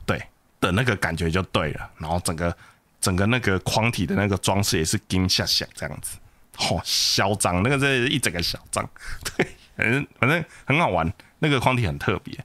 [0.05, 0.21] 对。
[0.61, 2.55] 的那个感觉就对了，然后整个
[3.01, 6.19] 整个那个框体的那个装饰也是金下下这样子，
[6.59, 8.87] 哦，嚣张，那个是一整个嚣张，
[9.25, 12.39] 对，反正反正很好玩，那个框体很特别。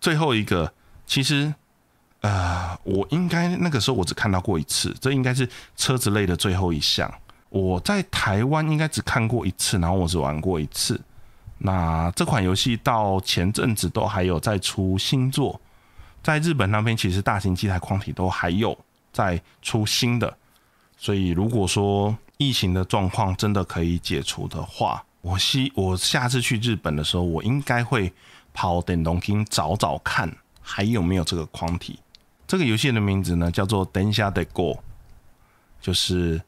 [0.00, 0.74] 最后一个，
[1.06, 1.54] 其实
[2.22, 7.12] 呃，我应该那个时候我只看到过一次，这应该是车子类的最后一项。
[7.48, 11.00] 我在台湾应该只看过一次，然后我只玩过一次。
[11.58, 15.60] 那这款游戏到前阵子都还有在出新作。
[16.22, 18.78] 在日本那边，其实大型机台框体都还有
[19.12, 20.36] 在出新的，
[20.96, 28.12] 所以如果说疫情的状况真的可以解除的话，我希我下次去日本的时候，我应该会
[28.54, 31.98] 跑电动厅找找看还有没有这个框体。
[32.52, 34.74] 这个游戏的名字呢叫做《等一下得过》，
[35.80, 36.42] 就是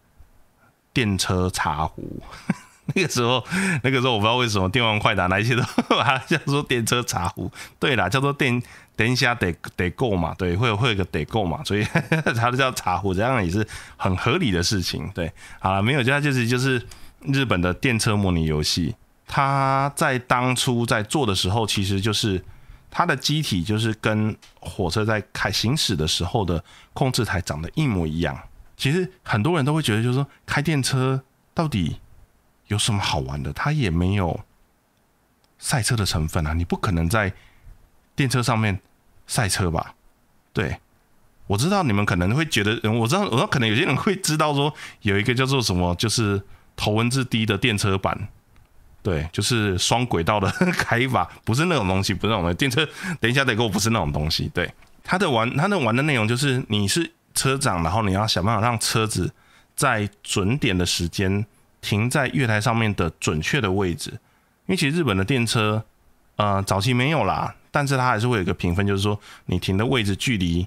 [0.92, 2.22] 电车茶壶。
[2.94, 3.42] 那个时候，
[3.82, 7.50] 那个时候我不知道为什么电玩快打那一些都把它叫做电车茶壶。
[7.80, 8.62] 对啦，叫做电。
[8.96, 11.82] 等一下得得够嘛，对，会有会有个得够嘛，所以
[12.36, 15.10] 它就叫茶壶，这样也是很合理的事情。
[15.14, 16.80] 对，好了，没有，就它就是就是
[17.22, 18.94] 日本的电车模拟游戏。
[19.26, 22.44] 它在当初在做的时候，其实就是
[22.94, 28.40] 它的机体就是跟火车在开行驶的时候的控制台长得一模一样。
[28.76, 32.00] 其实很多人都会觉得，就是说开电车到底
[32.68, 33.52] 有什么好玩的？
[33.52, 34.40] 它也没有
[35.58, 37.34] 赛车的成分啊，你不可能在。
[38.16, 38.78] 电车上面
[39.26, 39.96] 赛车吧，
[40.52, 40.78] 对，
[41.48, 46.40] 我知道你们可能会觉得，我知道，我知道可能有些人会知道说有一个叫做什么，就是
[46.76, 48.28] 头文字 D 的电车版，
[49.04, 52.88] 对，就是双轨道的 开法，不是那种东西，不是那种电车。
[53.20, 54.72] 等一下得给我不是那种东西，对，
[55.04, 59.30] 他的玩，他的玩的内容就是你是车长，然后你要想办法让车子
[59.76, 61.44] 在准点的时间
[61.82, 65.84] 停在月台上面的准确的位置，因为其实日本的电车，
[66.36, 67.54] 呃，早期没有啦。
[67.70, 70.66] 但是它还是会有一个评分，就是说你停的位置距离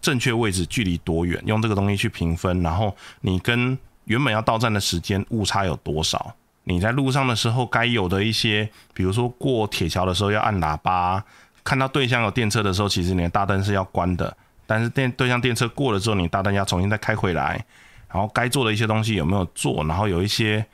[0.00, 2.62] 正确位置距离多远，用这个东西去评分。
[2.62, 6.34] 然后你跟原本要到站的时间误差有多少？
[6.68, 11.22] 你在路上的时候该有的一些，比如说过铁桥的时候要按喇叭，
[11.62, 14.36] 看到对向有电车的时候，其实你的大灯是要关的。
[14.66, 17.64] 但是电对向电车过了之后，你大灯要重新再开回来。
[18.08, 19.84] 然后该做的一些东西有没有做？
[19.84, 20.64] 然后有一些，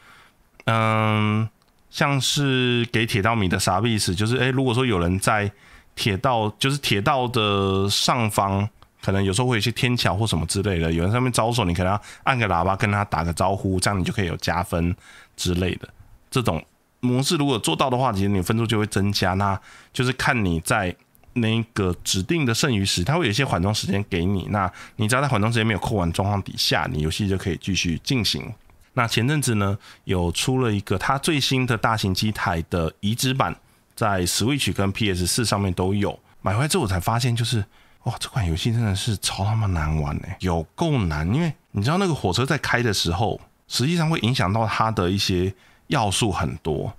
[0.64, 1.46] 嗯，
[1.90, 4.14] 像是给铁道迷的啥意思？
[4.14, 5.50] 就是诶，如果说有人在
[5.94, 8.66] 铁道就是铁道的上方，
[9.02, 14.94] 可能有时候会有一些天桥或什么之类的，有人上面招手，你可能要按个喇叭跟他打个招呼，这样你就可以有加分
[15.36, 15.88] 之类的。
[16.30, 16.64] 这种
[17.00, 19.34] 模式如果做到的话，其实你分数就会增加。
[19.34, 19.60] 那
[19.92, 20.94] 就是看你在
[21.34, 24.46] 那个指定的剩余时，它会有一些缓冲时间给你。
[24.50, 28.52] 那你只要在缓冲时间没有扣完状况底下，你游戏就可以继续进行。
[28.94, 33.56] 那前阵子呢，有出了一个它最新的大型机台的移植版。
[33.94, 37.62] 在 Switch 跟 PS 四上面都有，买回来之后我才发现，就是
[38.04, 41.32] 哇，这款游戏真的是超他妈难玩哎，有够难！
[41.32, 43.38] 因为你知道那个火车在开的时候，
[43.72, 45.50] 实际上会影响到它的一些
[45.86, 46.92] 要素很多，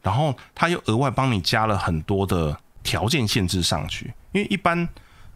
[0.00, 4.14] 然后它又额外帮你加了很多的条件限制上去。
[4.32, 4.88] 因为一般，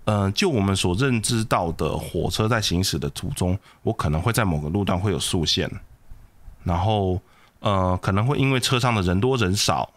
[0.06, 5.70] 呃，就我们所认知到的火车在行驶的途中，我可能会在某个路段会有速限，
[6.64, 7.20] 然后
[7.60, 9.90] 呃，可能会因为车上的人多人少。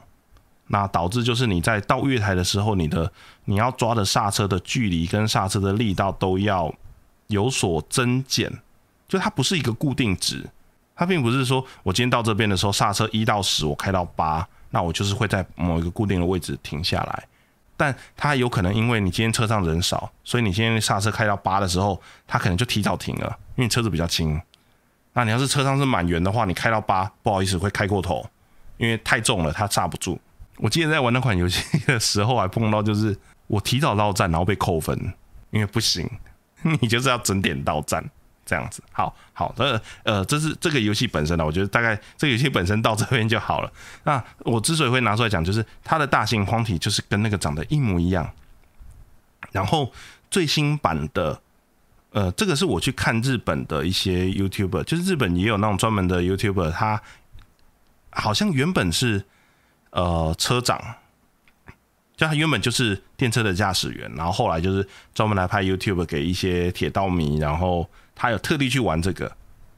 [0.68, 3.10] 那导致就是你在到月台的时候，你的
[3.46, 6.74] 你要抓的刹车的距离跟刹车的力道都要
[7.28, 8.52] 有所增减，
[9.08, 10.50] 就它不是一个固定值，
[10.96, 17.28] 它并不是说我今天到这边的时候刹车一到十，我开到八，那我就是会在某一个固定的位置停下来，
[17.76, 24.42] 但它有可能因为你今天车上人少，所以你今天刹车开到八的时候，它可能就提早停了，因为车子比较轻。
[25.14, 28.26] 那你要是车上是满员的话，你开到八，不好意思会开过头，
[28.78, 30.20] 因为太重了，它刹不住。
[30.58, 34.98] 我记得在玩那款游戏的时候，还碰到就是我提早到站，然后被扣分，
[35.52, 36.10] 因为不行，
[36.82, 38.04] 你就是要整点到站。
[38.46, 43.74] 这样子，好好的，呃，这是这个游戏本身的，我觉得大概这个游戏本身到这边就好了。
[44.04, 48.32] 那我之所以会拿出来讲，就是它的大型框体就是跟那个长得一模一样。
[49.52, 49.92] 然后
[50.30, 51.42] 最新版的，
[52.12, 57.02] 呃，这个是我去看日本的一些 YouTuber，就是日本也有那种专门的 YouTuber，他
[58.12, 59.26] 好像原本是
[59.90, 60.80] 呃车长，
[62.16, 67.90] 就他原本就是电车的驾驶员，然后后来就是专门来拍 YouTube 给一些铁道迷，然后。
[68.16, 69.32] 他有特地去玩这个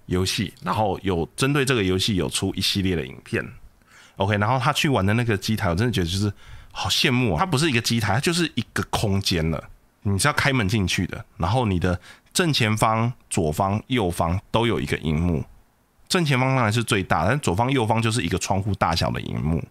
[0.06, 3.44] 游戏，然后有针对这个游戏有出一系列的影片。
[4.18, 6.32] OK，然后他去玩的那个机台，我真的觉得就是
[6.72, 7.40] 好羡慕啊！
[7.40, 9.64] 它不是一个机台，它就是一个空间了。
[10.04, 12.00] 你是要开门进去的，然后你的
[12.32, 15.44] 正前方、左方、右方都有一个荧幕。
[16.08, 19.64] 正前方当然是最大，但左方、右方就是一个窗户大小的荧幕。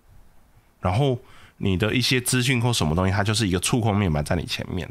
[0.80, 1.18] 然后
[1.56, 4.88] 你的一些资讯或什么东西，它就是一个触控面板在你前面。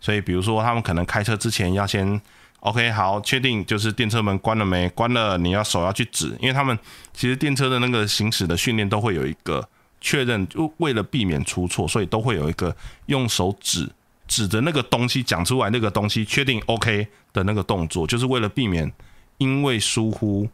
[0.00, 2.20] 所以，比如说他们可能开车之前要先。
[2.60, 4.88] OK，好，确定就是电车门关了没？
[4.88, 6.76] 关了，你要手要去指，因为他们
[7.12, 9.66] 其实电车的那个行驶的训练都会有一个
[10.00, 12.74] 确认，就为了避免出错，所以都会有一个
[13.06, 13.88] 用手指
[14.26, 18.92] 指着那个东西讲出来那个东西，确定 OK 的那个动作，就是为了避免
[19.38, 20.48] 因为疏忽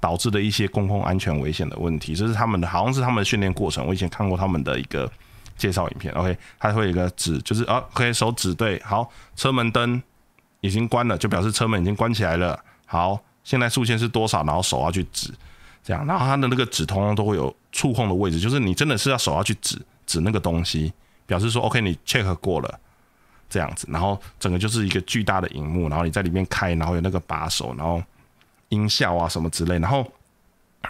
[0.00, 2.14] 导致的一些公共安全危险的问题。
[2.14, 3.86] 这是他们的，好像是他们的训练过程。
[3.86, 5.10] 我以前看过他们的一个
[5.56, 6.12] 介绍影片。
[6.12, 10.02] OK，它会有一个指，就是啊，OK，手指对，好，车门灯。
[10.62, 12.58] 已经关了，就表示车门已经关起来了。
[12.86, 14.42] 好，现在速线是多少？
[14.44, 15.28] 然后手要去指，
[15.84, 20.92] 这样，然后它的那个指通常都会有触控的位置，就是你真的是要手要去指指那个东西，
[21.26, 22.80] 表示说 OK，你 check 过了，
[23.50, 28.02] 这样子，然后整个就是一个巨大的荧幕，然后你在里面开，然后有那个把手，然后
[28.68, 30.06] 音效啊什么之类，然后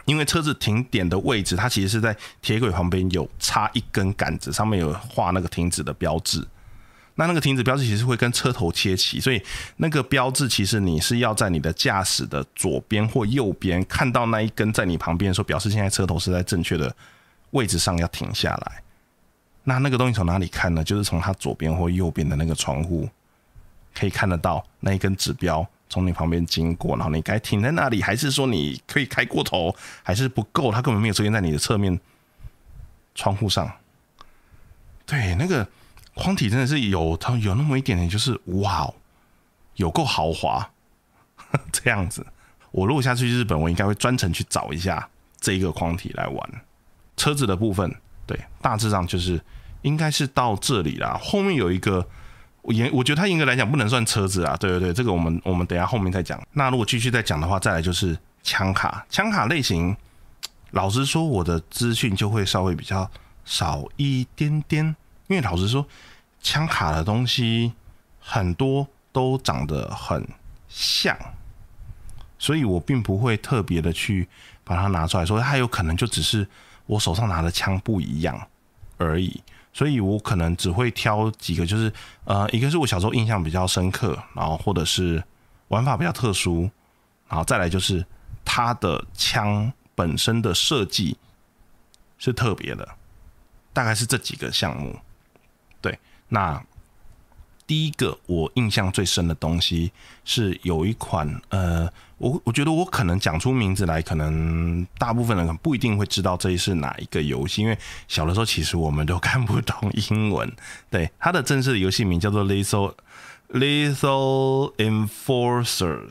[0.05, 6.47] 因为车子停点的位置，它其实是在铁轨旁边有插一根杆子，上面有画那个停止的标志。
[7.14, 9.42] 那那个停止标志其实会跟车头切齐，所以
[9.77, 16.94] 那个标志其实你是要在你的驾驶的左边或右边看到那一根在你旁边的时候，表示现在车头是在正确的
[17.51, 18.83] 位置上要停下来。
[19.64, 20.83] 那那个东西从哪里看呢？
[20.83, 23.07] 就是从它左边或右边的那个窗户
[23.94, 30.72] 可以看得到那一根指标从你旁边经过，然后你该停在那里，还是说你可以开过头，还是不够？
[30.72, 32.01] 它根本没有出现在你的侧面
[33.14, 33.70] 窗户上。
[35.05, 35.68] 对，那个。
[36.14, 38.92] 框体真的是有，它有那么一点点，就是哇，
[39.77, 40.70] 有够豪华
[41.72, 42.27] 这样子。
[42.70, 45.09] 我如果下次去日本，我应该会专程去找一下
[45.40, 46.62] 这一个框体来玩。
[47.16, 47.94] 车子的部分，
[48.27, 49.40] 对，大致上就是
[49.83, 51.18] 应该是到这里啦。
[51.22, 52.07] 后面有一个，
[52.62, 54.57] 我也我觉得它应该来讲不能算车子啊。
[54.57, 56.42] 对对对，这个我们我们等下后面再讲。
[56.53, 59.94] 那如果继续再讲的话，再来就是枪卡，枪卡类型，
[60.70, 63.11] 老实说，我的资讯就会稍微比较
[63.44, 64.96] 少一点点。
[65.29, 65.87] 因为老实说，
[66.41, 67.73] 枪卡的东西
[68.19, 70.27] 很多都长得很
[70.69, 71.17] 像，
[72.39, 74.29] 所以我并不会特别的去
[74.65, 76.47] 把它拿出来说，它有可能就只是
[76.87, 78.49] 我手上拿的枪不一样
[78.99, 79.43] 而已。
[79.75, 81.91] 所以我可能只会挑几个，就是
[82.25, 85.25] 呃，一个是我小时候印象比较深刻，然后或者是
[85.69, 86.71] 玩法比较特殊，
[87.27, 88.05] 然后再来就是
[88.45, 91.17] 它的枪本身的设计
[92.19, 92.87] 是特别的，
[93.73, 94.95] 大概是这几个项目。
[96.33, 96.64] 那
[97.66, 99.92] 第一个我印象最深的东西
[100.25, 110.51] 是有一款，呃，我我觉得我可能讲出名字来，可能大部分人可能不一定会知道这是哪一个游戏，因为小的时候其实我们都看不懂英文。
[110.90, 112.95] 对，它的正式的游戏名叫做《Lethal
[113.51, 116.11] Lethal Enforcers》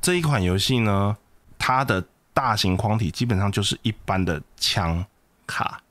[0.00, 1.18] 这一款游戏呢，
[1.58, 5.04] 它的大型框体基本上就是一般的枪
[5.46, 5.82] 卡，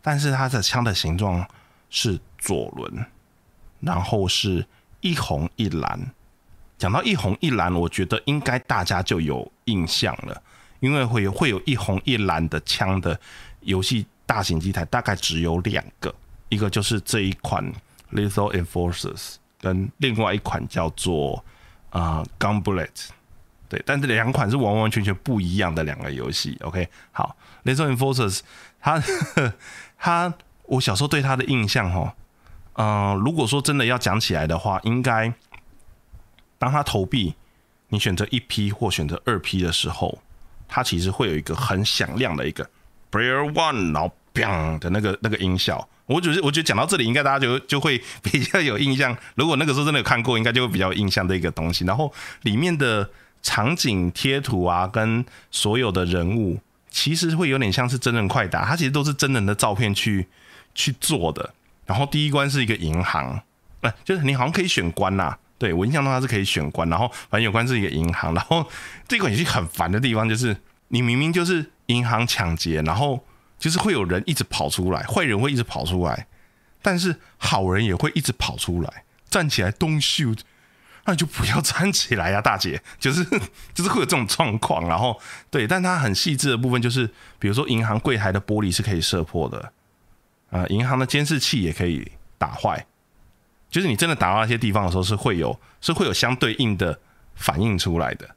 [0.00, 1.46] 但是它的枪的形状。
[1.94, 3.06] 是左轮，
[3.78, 4.66] 然后是
[5.00, 5.96] 一红一蓝。
[6.76, 10.42] 讲到一红一蓝，我觉得应该大家就有印象了，
[10.80, 13.18] 因为会有会有一红一蓝的枪的
[13.60, 16.12] 游戏大型机台，大概只有两个，
[16.48, 17.64] 一个就是这一款
[18.12, 21.44] Lethal Enforcers，跟另外一款叫做
[21.90, 23.06] 啊 Gun Bullet。
[23.68, 26.58] 对，但这两款是完完全全不一样的两个游戏。
[26.62, 28.40] OK，好，Lethal Enforcers，
[28.80, 29.00] 它
[29.96, 30.34] 它。
[30.66, 32.14] 我小时候对他的印象，哈，
[32.74, 35.32] 嗯，如果说真的要讲起来的话，应该
[36.58, 37.34] 当他投币，
[37.88, 40.18] 你选择一批或选择二批的时候，
[40.66, 42.68] 它其实会有一个很响亮的一个
[43.10, 45.86] player one，然后砰的那个那个音效。
[46.06, 49.16] 我觉得我觉得讲到这里，应该大家就就会比较有印象。
[49.36, 51.84] 如果那个时候真的有看过，应该就会比较有印象的一个东西。
[51.84, 52.12] 然后
[52.42, 53.08] 里面的
[53.42, 56.58] 场景贴图啊，跟所有的人物，
[56.90, 60.26] 其实会有点像是真人快打，它其实都是真人的照片去
[60.74, 61.54] 去做的。
[61.86, 63.40] 然后第一关是一个银行，
[63.82, 65.36] 哎，就是你好像可以选关呐。
[65.56, 68.34] 对我印象中它是可以选关，然后反正有关是一个银行。
[68.34, 68.66] 然后
[69.06, 70.56] 这款游戏很烦的地方就是，
[70.88, 73.24] 你明明就是银行抢劫，然后
[73.58, 76.26] 就是会有人一直跑出来，坏人会一直跑出来，
[76.82, 80.40] 但是好人也会一直跑出来，站起来 don't shoot，
[81.04, 83.24] 那就不要站起来呀，大姐，就是
[83.72, 84.86] 就是会有这种状况。
[84.88, 85.18] 然后
[85.50, 87.08] 对，但它很细致的部分就是，
[87.38, 89.72] 比如说银行柜台的玻璃是可以射破的。
[90.54, 92.86] 啊，银行的监视器也可以打坏，
[93.68, 96.96] 就是你真的打到那些地方的时候，是会有是会有相对应的
[97.34, 98.36] 反应出来的，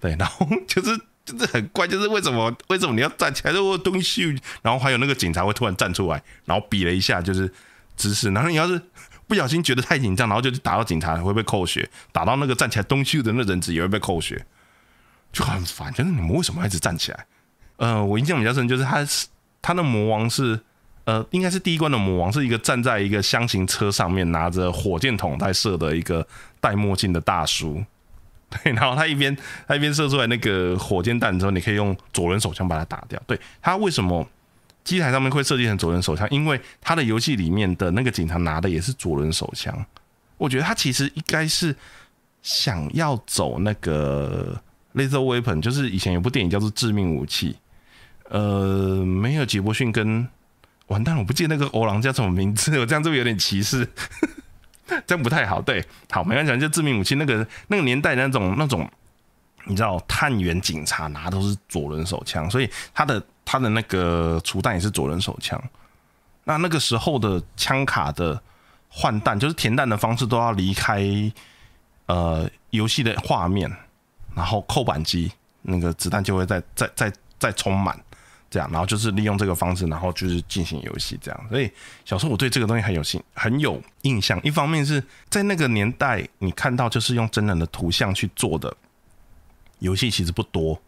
[0.00, 3.52] 对，然后 就是就是很怪，就是为什么为什么你要站起来？
[3.52, 4.24] 说东西，
[4.60, 7.48] 然后还有那个警察会突然站出来，然后比了一下就是
[7.94, 8.82] 姿势，然后你要是
[9.28, 14.44] 不小心觉得太紧张，然后就打到警察会被扣血，打到那个站起来东西的那人质也会被扣血，
[15.32, 17.24] 就很烦，就是你们为什么一直站起来？
[17.76, 19.28] 呃，我印象比较深就是他是
[19.62, 20.58] 他的魔王是。
[21.04, 26.24] 呃，应该是第一关的魔王是一个站在一个箱型车上面拿着火箭筒在射的一个
[26.60, 27.82] 戴墨镜的大叔，
[28.48, 29.36] 对，然后他一边
[29.66, 33.20] 他一边射出来那个火箭弹之后，你可以用左轮手枪把它打掉。
[33.26, 34.24] 对他为什么
[34.84, 36.24] 机台上面会设计成左轮手枪？
[36.30, 39.84] 因为他的游戏里面的那个警察拿的也是左轮手枪。
[40.38, 41.74] 我觉得他其实应该是
[42.42, 44.56] 想要走那个
[44.94, 47.56] laser weapon，就是以前有部电影叫做《致命武器》，
[48.28, 50.28] 呃，没有杰伯逊跟。
[50.92, 53.88] 完蛋，我不记得那个欧郎叫什么名字，我这样是不是有点歧视？
[55.06, 55.60] 这样不太好。
[55.60, 58.88] 对，好，没关系，就致命武器那个那个年代那种那种，
[59.64, 65.60] 你知道，探员警察拿都是左轮手枪，所以他的他的那个除弹也是左轮手枪。
[66.44, 68.40] 那那个时候的枪卡的
[68.88, 71.02] 换弹，就是填弹的方式都要离开
[72.06, 73.70] 呃游戏的画面，
[74.34, 75.32] 然后扣扳机，
[75.62, 77.98] 那个子弹就会再再再再充满。
[78.52, 81.46] 这样，然后就是利用这个方式，然后就是进行游戏这样。
[81.48, 81.70] 所以
[82.04, 84.38] 小时候我对这个东西很有兴很有印象。
[84.44, 88.76] 一方面是在那个年代，你看到就是用真人的图像去做的
[89.78, 90.78] 游戏其实不多，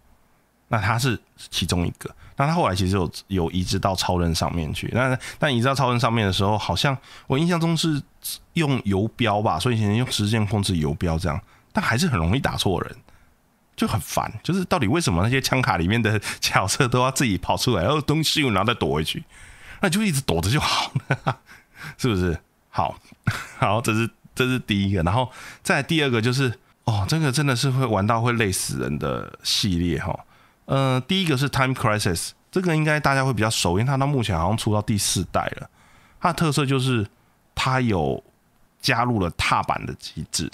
[0.69, 1.19] 那它是
[1.51, 2.15] 其中一个。
[2.37, 4.91] 那它后来其实有有移植到超人上面去。
[4.93, 6.95] 那但移植到超人上面的时候，好像
[7.27, 8.03] 我印象中是
[8.53, 11.41] 用游标吧，所以以前用时间控制游标这样，
[11.73, 12.97] 但还是很容易打错人。
[13.77, 19.25] 就很烦，就是到底为什么那些枪卡里面的角色都要自己跑出来，然后东西又然后再躲回去，
[19.81, 21.39] 那就一直躲着就好了，
[21.99, 22.39] 是不是？
[22.71, 22.99] 好，
[23.59, 25.31] 好，这是这是第一个，然后
[25.63, 26.53] 再第二个就是
[26.85, 30.19] 哦，这个真的是会玩到会累死人的系列哈。
[30.67, 35.69] 呃，第一个是 Time Crisis，这个应该大家会比较熟，因为它到目前好像出到第四代了。
[36.21, 37.07] 它的特色就是
[37.55, 38.23] 它有
[38.81, 40.51] 加入了踏板的机制。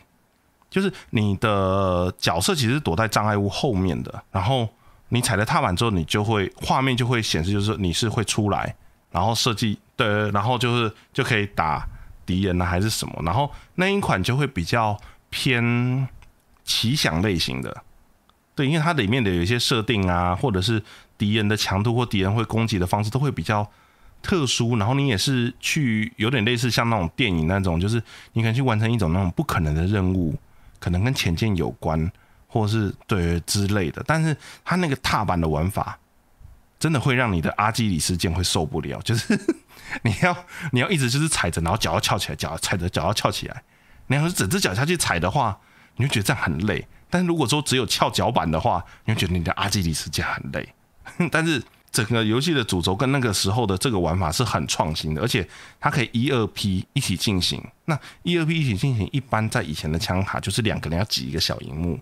[0.71, 4.69] 就是你的角色其实躲在障碍物后面的，然后
[5.09, 8.77] 你踩了踏板之后，你就会画面就会显示，就是你是会出来，
[9.11, 11.85] 然后设计对，然后就是就可以打
[12.25, 14.97] 敌人呢还是什么，然后那一款就会比较
[15.29, 16.07] 偏
[16.63, 17.83] 奇想类型的，
[18.55, 20.81] 对，因为它里面的有一些设定啊，或者是
[21.19, 23.69] 敌人的强度或敌人会攻击的方式都会比较
[24.23, 28.01] 特殊，然后你也是去有点类似像那种电影那种，就是
[28.35, 30.39] 你可能去完成一种那种不可能的任务。
[30.81, 32.11] 可能跟潜舰有关，
[32.49, 35.97] 或是对之类的，但是它那个踏板的玩法，
[36.81, 39.01] 真的会让你的阿基里斯腱会受不了。
[39.05, 39.39] 就是
[40.03, 40.37] 你要
[40.73, 43.63] 你要一直就是踩着，然后脚要翘起来，脚踩着脚要翘起来。
[44.09, 45.61] 你要是整只脚下去踩的话，
[45.97, 46.89] 你会觉得这样很累。
[47.09, 50.75] 但是如果说只有翘脚板的话，你会觉得你的阿基里斯腱很累。
[51.31, 51.63] 但是
[51.93, 55.47] 整个游戏的主轴跟那个时候的这个玩法是很创新的，而且
[55.81, 57.61] 它可以一二 P 一起进行。
[57.87, 61.99] 那一二 P 一起进行，一般在以前的枪卡就是两个人要挤一个小荧幕，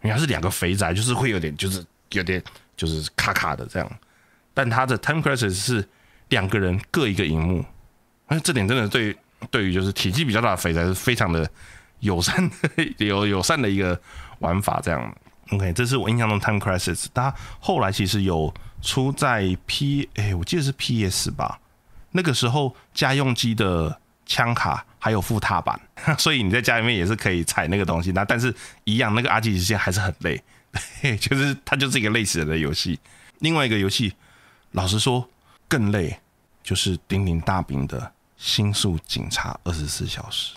[0.00, 2.42] 你要是两个肥宅，就是会有点就是有点
[2.76, 3.88] 就是卡卡的这样。
[4.52, 5.88] 但它的 Time Crisis 是
[6.28, 7.64] 两个人各一个荧幕，
[8.28, 9.16] 那这点真的对
[9.50, 11.48] 对于就是体积比较大的肥宅是非常的
[12.00, 12.56] 友善的
[13.06, 13.98] 有友善的一个
[14.40, 15.16] 玩法这样。
[15.52, 18.52] OK，这是我印象中 Time Crisis，它后来其实有。
[18.84, 21.60] 出在 P，哎，我记得是 PS 吧。
[22.10, 23.96] 那个时候家用机的
[24.26, 25.80] 枪卡还有副踏板，
[26.18, 28.10] 所以你在家里面也是可以踩那个东西。
[28.10, 30.42] 那但是一样，那个 R G 之间还是很累，
[31.16, 32.98] 就是它就是一个累死人的游戏。
[33.38, 34.12] 另外一个游戏，
[34.72, 35.30] 老实说
[35.68, 36.18] 更累，
[36.64, 38.00] 就是鼎鼎大名的
[38.36, 40.56] 《星宿警察二十四小时》。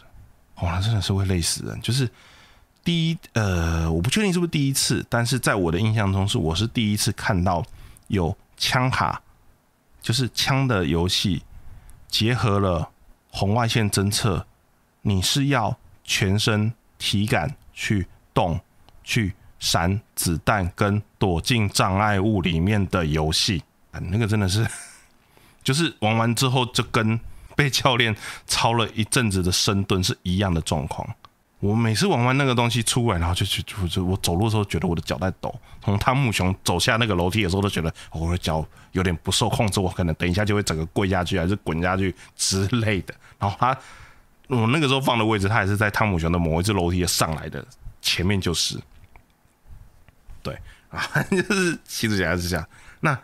[0.66, 1.80] 哇，真的是会累死人。
[1.80, 2.10] 就是
[2.86, 7.66] 第一，呃，我不确定是不是第一次，但是在我的印象中是我是第一次看到。
[8.08, 9.20] 有枪卡
[10.00, 11.42] 就是枪的游戏，
[12.08, 12.92] 结合了
[13.32, 14.46] 红外线侦测，
[15.02, 18.60] 你是要全身体感去动、
[19.04, 23.64] 去闪子弹跟躲进障碍物里面的游戏。
[23.92, 24.68] 那个真的是，
[25.64, 27.20] 就是玩完之后就跟
[27.56, 28.16] 被教练
[28.46, 31.16] 操了一阵子的深蹲是一样的状况。
[31.60, 35.54] 我每次玩完那个东西出来，然后就去就就我走路的时候觉得我的脚在抖。
[35.82, 43.14] 从汤姆熊走下那个楼梯的时候，都觉得我的脚有点不受控制，我可能等一下就会整个跪下去，还是滚下去之类的。
[43.40, 43.78] 然后他
[44.48, 47.66] 我那个时候放的位置，他也是在汤姆熊的某一只楼梯上来的
[48.02, 48.80] 前面，就是
[50.44, 50.56] 对
[50.90, 51.02] 啊，
[51.32, 52.68] 就是其实起来是这样。
[53.00, 53.18] 那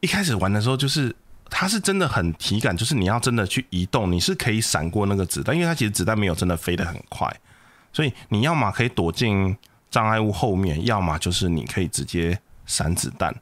[0.00, 1.14] 一开始玩的时候，就是
[1.50, 7.28] 它是真的很体感，就是你要真的去移动，你是可以闪过那个子弹，因为它其实子弹没有真的飞得很快，
[7.92, 9.56] 所以你要么可以躲进
[9.90, 13.34] 障碍物后面，要么就是你可以直接闪子弹。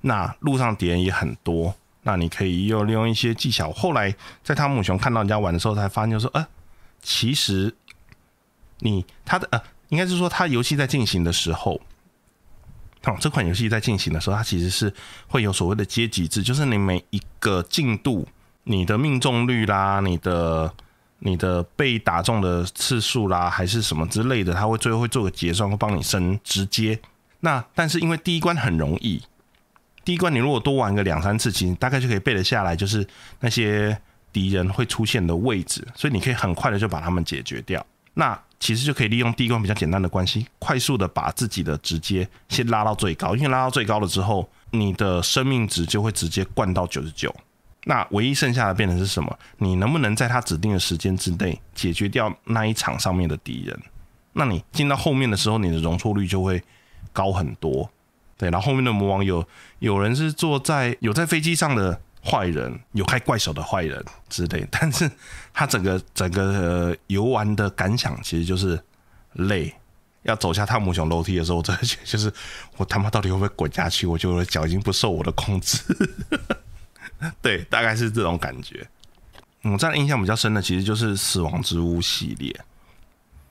[0.00, 3.70] 那路上敌人也很多，那你可以又利用一些技巧。
[3.70, 6.46] 后来在汤姆熊看到人家玩的时候，才发现说，呃，
[7.02, 7.74] 其实
[8.80, 11.80] 你他的呃，应该是说他游戏在进行的时候。
[13.04, 14.92] 好，这款游戏在进行的时候，它其实是
[15.26, 18.28] 会有所谓的阶级制，就是你每一个进度，
[18.64, 20.72] 你的命中率啦，你的
[21.18, 26.98] 你的被打中的次数啦，还是什么之类的，它会最后会做个结算，会帮你升直接。
[27.40, 29.20] 那但是因为第一关很容易，
[30.04, 33.04] 第一关你如果多玩个两三次，其实大概就可以背得下来，就是
[33.40, 34.00] 那些
[34.32, 37.84] 敌人会出现的位置，所以你可以很快的就把他们解决掉。
[38.14, 47.34] 那其实就可以利用第一关比较简单的关系，快速的把自己的直接先拉到最高，因为拉到最高了之后，你的生命值就会直接灌到九十九。
[47.86, 49.36] 那唯一剩下的变成是什么？
[49.58, 53.76] 你能不能在他指定的时间之内解决掉那一场上面的敌人？
[54.34, 56.62] 那你进到后面的时候，你的容错率就会
[57.12, 57.90] 高很多。
[58.38, 59.44] 对，然后后面的魔王有
[59.80, 62.00] 有人是坐在有在飞机上的。
[62.24, 65.10] 坏人有开怪手的坏人之类，但是
[65.52, 68.82] 他整个整个游玩的感想其实就是
[69.32, 69.74] 累。
[70.22, 72.32] 要走下汤姆熊楼梯的时候，我真的觉得就是
[72.76, 74.06] 我他妈到底会不会滚下去？
[74.06, 75.82] 我觉得脚已经不受我的控制。
[77.42, 78.86] 对，大概是这种感觉。
[79.62, 82.56] 我再印象比较深的，其实就是死亡之屋系列。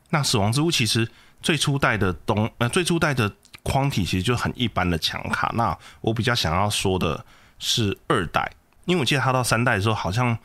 [0.09, 1.05] 那死亡之屋其实
[1.41, 3.29] 最初代的东呃最初代的
[3.63, 5.51] 框体其实就很一般的强卡。
[5.55, 7.25] 那我比较想要说的
[7.59, 8.49] 是二代。
[8.85, 10.37] 因为我记得他到三代的时候，好像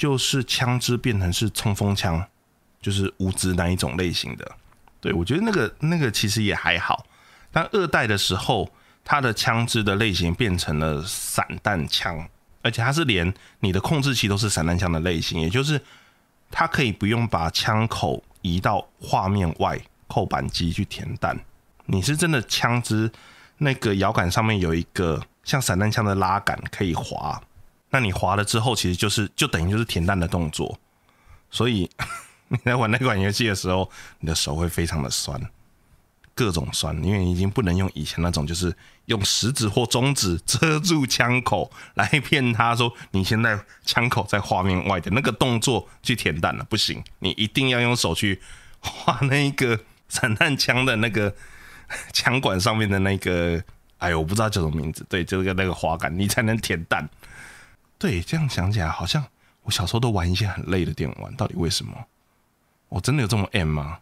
[0.00, 2.24] 就是枪支变成是冲锋枪，
[2.80, 4.52] 就是无资那一种类型的。
[4.98, 7.04] 对我觉得那个那个其实也还好。
[7.52, 8.72] 但二代的时候，
[9.04, 12.26] 它的枪支的类型变成了散弹枪，
[12.62, 15.78] 而且它是连你的控制器都是散弹枪的类型，也就是
[16.50, 19.78] 它可以不用把枪口移到画面外
[20.08, 21.38] 扣扳机去填弹，
[21.84, 23.12] 你是真的枪支
[23.58, 27.38] 那个摇杆上面有一个像散弹枪的拉杆可以滑。
[27.90, 30.78] 那你滑了之后，其实就是就等于就是填弹的动作，
[31.50, 31.90] 所以
[32.48, 35.40] 你在玩那款游戏的时候，你的手会非常的酸，
[36.34, 38.74] 各种酸，因为已经不能用以前那种就是
[39.06, 48.40] 用食指或中指遮住枪口来骗他说你现在枪口在画面外的那个动作去填弹了，不行，你一定要用手去
[48.78, 49.78] 画那个
[50.08, 51.34] 散弹枪的那个
[52.12, 53.62] 枪管上面的那个，
[53.98, 57.08] 哎呦，我不知道叫什么名字，对，就是个那个滑杆，你才能填弹。
[58.00, 59.22] 对，这样想起来，好像
[59.62, 61.94] 我小时候都玩一些很累的电玩，到底为什么？
[62.88, 63.98] 我真的有这么 M 吗？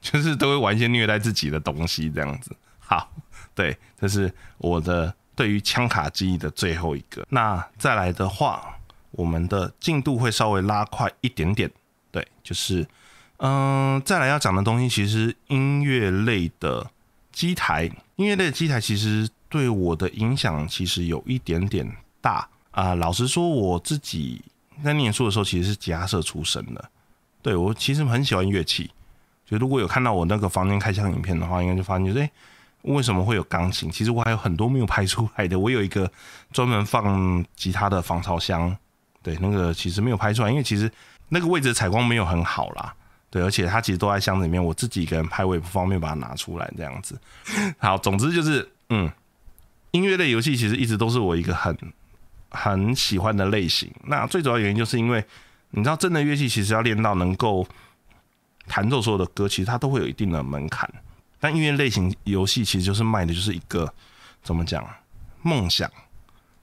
[0.00, 2.54] 就是都会玩一些虐待自己的东西，这样子。
[2.78, 3.12] 好，
[3.52, 7.26] 对，这是我的对于枪卡记忆的最后一个。
[7.30, 8.76] 那再来的话，
[9.10, 11.68] 我们的进度会稍微拉快一点点。
[12.12, 12.86] 对，就是，
[13.38, 16.88] 嗯，再来要讲的东西，其实音乐类的
[17.32, 22.48] 机台，音乐类的机台，其实对我的影响其实有一点点大。
[22.72, 24.42] 啊，老实说，我自己
[24.82, 26.90] 在念书的时候其实是吉他社出身的。
[27.40, 28.90] 对我其实很喜欢乐器，
[29.44, 32.30] 就如果有看到我那个房间开箱影片的话，应该就发现，就是哎，
[32.82, 33.90] 为什么会有钢琴？
[33.90, 35.58] 其实我还有很多没有拍出来的。
[35.58, 36.10] 我有一个
[36.52, 38.74] 专门放吉他的防潮箱，
[39.22, 40.90] 对，那个其实没有拍出来，因为其实
[41.28, 42.94] 那个位置采光没有很好啦。
[43.28, 47.18] 对，而且它其实都在箱子里面，我自己一个人拍我也不方便把它拿出来这样子。
[47.78, 49.10] 好，总之就是，嗯，
[49.90, 51.76] 音乐类游戏其实一直都是我一个很。
[52.52, 55.24] 很喜欢的类型，那最主要原因就是因为
[55.70, 57.66] 你知道，真的乐器其实要练到能够
[58.66, 60.88] 弹奏所有的歌，其实它都会有一定的门槛。
[61.40, 63.92] 但音乐类型游戏其实就是卖的就是一个
[64.42, 64.86] 怎么讲
[65.42, 65.90] 梦想，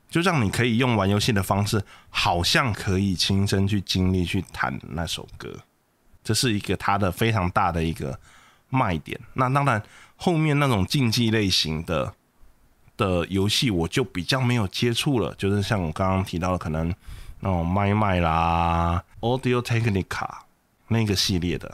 [0.10, 5.54] 就让你可以用玩游戏的方式，好像可以亲身去经历去弹那首歌，
[6.24, 8.20] 这是一个它的非常大的一个
[8.70, 9.20] 卖点。
[9.34, 9.82] 那当然，
[10.16, 12.14] 后面那种竞技类型的。
[13.00, 16.93] 的游戏我就比较没有接触了，就是像我刚刚提到的，可能
[17.39, 20.28] 那种麦麦啦、Audio Technica
[20.89, 21.74] 那个系列的，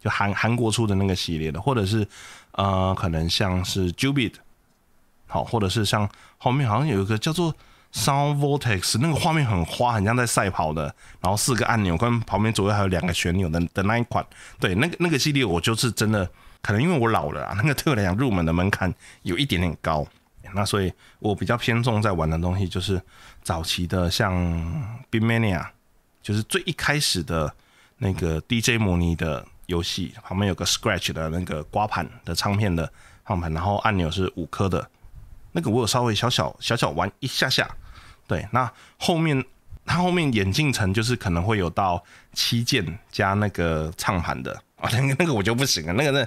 [0.00, 2.08] 就韩韩国出的那个系列的，或者是
[2.52, 4.32] 呃，可能像是 Jubit，
[5.26, 6.08] 好，或者是像
[6.38, 7.54] 后面好像有一个叫做
[7.92, 10.84] Sound Vortex，那个画面很花，很像在赛跑的，
[11.20, 14.26] 然后四个按钮跟旁边左右还有两个旋钮的的那一款，
[14.58, 16.28] 对，那个那个系列我就是真的。
[16.62, 20.06] 可能因为我老了啊，那个对我来讲入门的门槛有一点点高，
[20.54, 23.00] 那所以我比较偏重在玩的东西就是
[23.42, 24.32] 早期的像
[25.10, 25.66] b i Mania，
[26.22, 27.52] 就是最一开始的
[27.98, 32.90] 那个 DJ 模拟的游戏，旁边有个 Scratch 的那个刮盘的唱片的
[33.26, 34.88] 唱盘，然后按钮是五颗的，
[35.52, 37.68] 那个我有稍微小小小小玩一下下，
[38.26, 39.44] 对，那后面
[39.86, 44.62] 它后面演进成就是可能会有到七键加那个唱盘的。
[44.82, 46.26] 啊，那个那个我就不行了，那个那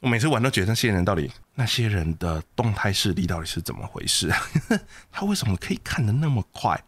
[0.00, 4.32] 我每次玩都觉得那些人到底那些人的动态视力到底是怎么回事？
[5.10, 6.80] 他为什么可以看的那么快，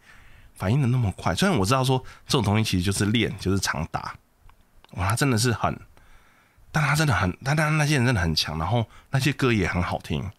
[0.53, 1.35] 反应的那么快？
[1.35, 4.15] 虽然我知道说这种东西其实就是练，就是常打，
[4.91, 5.77] 哇，他真的是很，
[6.71, 10.31] 但他真的很，但但那些人真的很强，然后那些歌也很好听，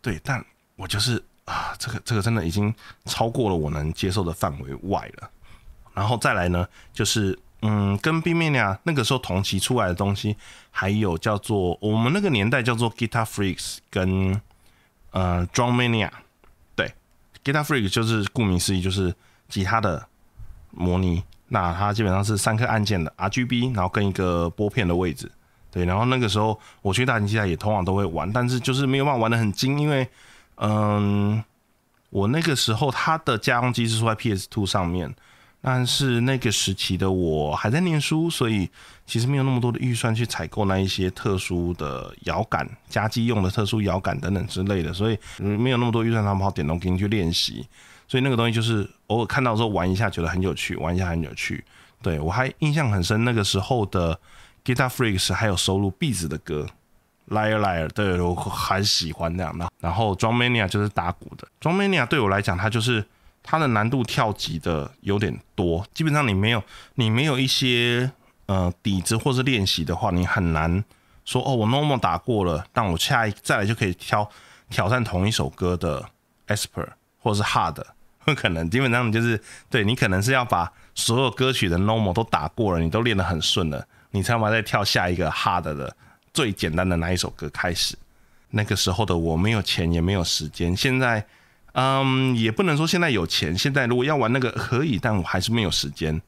[0.00, 0.44] 对，但
[0.76, 2.72] 我就是啊，这个这个真的已经
[3.06, 5.30] 超过了我能接受的范围外了，
[5.94, 7.36] 然后再来呢，就是。
[7.62, 10.34] 嗯，跟 B Mania 那个时候同期出来的东西，
[10.70, 14.40] 还有叫做我们那个年代叫做 Guitar Freaks 跟
[15.10, 16.08] 呃 Drum Mania，
[16.74, 16.94] 对
[17.44, 19.14] ，Guitar Freak 就是顾名思义就是
[19.48, 20.06] 吉他的
[20.70, 25.30] 模拟，那它基本上是三颗按键的 RGB，然后跟一个拨片的位置，
[25.70, 30.08] 对，然后那个时候我去大型机台也通常都会玩，但是就是没有办法玩的很精，因为
[30.56, 31.44] 嗯，
[32.08, 35.14] 我那个时候它的家用机是出在 PS Two 上面。
[35.62, 38.66] 但是那个时期的我还在念书，所以
[39.04, 47.66] 其实没有那么多的预算去采购那一些特殊的摇杆、家机用的特殊摇杆等等之类的，所以没有那么多预算，他们跑点动机去练习。
[48.08, 51.62] 所以那个东西就是偶尔看到之后玩一下，觉得很有趣，玩一下很有趣。
[52.00, 54.18] 对我还印象很深，那个时候的
[54.64, 56.66] Guitar Freaks 还有收录 B 子的歌
[57.28, 59.70] ，Liar Liar，对我很喜欢那样的。
[59.78, 63.04] 然后 Drum Mania 就是打鼓的，Drum Mania 对我来讲，它就是。
[63.42, 66.62] 它的难度跳级的有点多，基本上你没有
[66.94, 68.10] 你没有一些
[68.46, 70.84] 呃底子或是练习的话，你很难
[71.24, 74.28] 说哦，我 normal 打过了，但我下一再来就可以挑
[74.68, 76.08] 挑战同一首歌的
[76.48, 76.86] esper
[77.18, 77.82] 或是 hard，
[78.24, 85.96] 不可能，基本上就是对你可能是要把所有歌曲的 normal 都打过了，你都练得很顺了，你才把再跳下一个 hard 的
[86.32, 87.96] 最简单的那一首歌开始。
[88.50, 91.26] 那个时候的我没有钱也没有时间，现在。
[91.72, 96.20] 嗯，也不能说现在有钱，现在如果要玩那个可以，但我还是没有时间。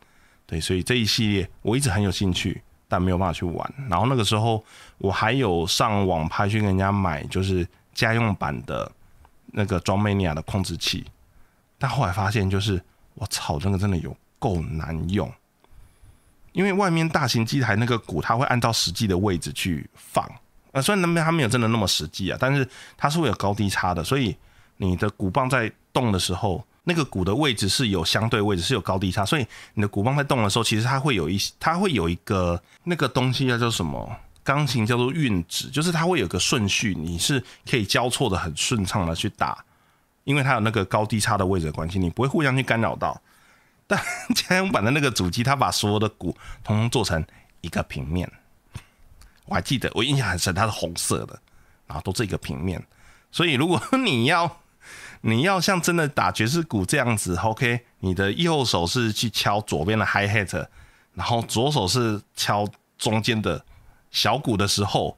[0.46, 3.74] 对，所以这一系列我一直很有兴趣，但没有办法去玩。
[3.88, 4.64] 然后那个时候
[4.98, 8.90] 我还有上网拍去跟人家买，就是家用版的
[9.46, 11.04] 那个 Drummania 的控制器，
[11.78, 12.80] 但后来发现就是
[13.14, 15.32] 我操，那个真的有够难用。
[16.52, 20.24] 因为外面大型机台那个鼓，它会按照实际的位置去放，
[20.70, 24.36] 呃，虽然那边它没有真的那么实际啊，但是它是会有高低差的，所以。
[24.76, 34.16] 你的鼓棒在动的时候，那个鼓的位置是有相对位置，是有高低差，所以你的鼓棒在动的时候，其实它会有一，它会有一个那个东西叫做什么？
[34.44, 39.64] 钢琴叫做韵指，就是它会有个顺序，你是可以交错的很顺畅的去打，
[40.24, 43.20] 因为它有那个高低差的位置的关系，你不会互相去干扰到。
[43.86, 44.00] 但
[44.34, 47.24] 家用版的那个主机，它把所有的鼓统统做成
[47.60, 48.28] 一个平面，
[49.44, 51.38] 我还记得，我印象很深，它是红色的，
[51.86, 52.84] 然后都是一个平面，
[53.30, 54.60] 所以如果你要
[55.22, 57.80] 你要像真的打爵士鼓这样子，OK？
[58.00, 60.66] 你的右手是去敲左边的 Hi Hat，
[61.14, 62.68] 然后左手是敲
[62.98, 63.64] 中间的
[64.10, 65.16] 小鼓的时候，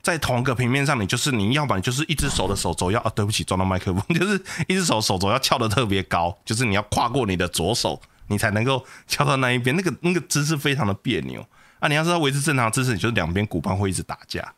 [0.00, 11.44] 在同一个平面上，你就是你要不然就是一只手的手肘要啊，对不起，撞到麦克风，就是一只手手肘要翘的特别高，就是你要跨过你的左手，你才能够敲到那一边，那个那个姿势非常的别扭
[11.80, 11.88] 啊！
[11.88, 14.54] 你要知道维持正常姿势，你就是两边鼓棒会一直打架，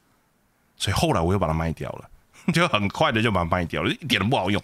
[0.77, 2.09] 所以后来我又把它卖掉了。
[2.53, 4.61] 就很快的就把它卖掉了，一点都不好用，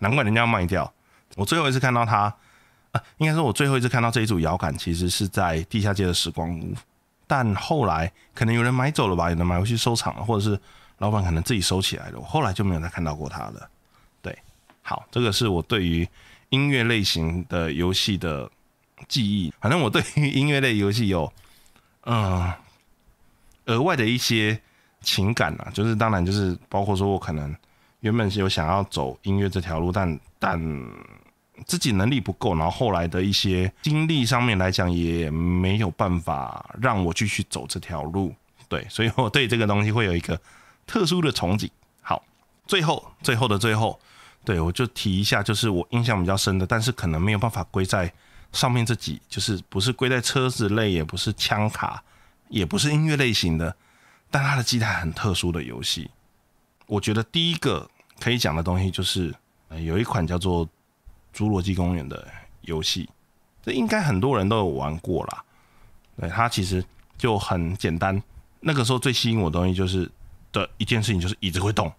[0.00, 0.92] 难怪人家要卖掉。
[1.34, 2.34] 我最后一次看到它，
[2.90, 6.74] 啊，应该说我最后一次看到这一组摇杆，其实是在地下街的时光屋。
[7.26, 10.60] 但后来可能有人买走了吧，有人买回去收藏了，或者是
[10.98, 12.18] 老板可能自己收起来了。
[12.18, 13.70] 我后来就没有再看到过它了。
[14.20, 14.36] 对，
[14.82, 16.06] 好，这个是我对于
[16.50, 18.50] 音乐类型的游戏的
[19.08, 19.54] 记忆。
[19.58, 21.32] 反正我对于音乐类游戏有，
[22.04, 22.52] 嗯，
[23.66, 24.60] 额外的一些。
[25.02, 27.54] 情感啊，就是当然就是包括说，我可能
[28.00, 30.60] 原本是有想要走音乐这条路，但但
[31.66, 38.34] 自己能力不够，然后后来的一些经历上面来讲，也没有办法让我继续走这条路。
[38.68, 40.40] 对，所以我对这个东西会有一个
[40.86, 41.68] 特殊的憧憬。
[42.00, 42.24] 好，
[42.66, 44.00] 最后最后的最后，
[44.44, 48.12] 对我就提一下，就是我印象比较深的，但是可能没有办法归在
[48.50, 52.02] 上面这几，就是不是归在车子类，也不是枪卡，
[52.48, 53.76] 也不是音乐类型的，
[54.32, 56.10] 但它的机台很特殊的游戏。
[56.86, 59.32] 我觉得第一个可以讲的东西就是，
[59.84, 60.66] 有一款叫做
[61.32, 62.26] 《侏罗纪公园》的
[62.62, 63.08] 游戏，
[63.62, 65.44] 这应该很多人都有玩过啦。
[66.18, 66.84] 对，它其实
[67.16, 68.20] 就很简单。
[68.60, 70.10] 那个时候最吸引我的东西就是
[70.50, 71.92] 的一件事情，就是椅子会动。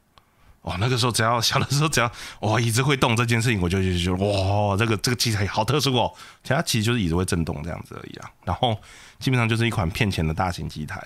[0.61, 2.09] 哦，那个时候只要小的时候只要
[2.39, 6.13] 哇椅子会动这件事情，我就就就哇这个这个机台好特殊哦。
[6.41, 8.31] 其他其实就是椅子会震动这样子而已啊。
[8.45, 8.79] 然后
[9.19, 11.05] 基本上就是一款骗钱的大型机台，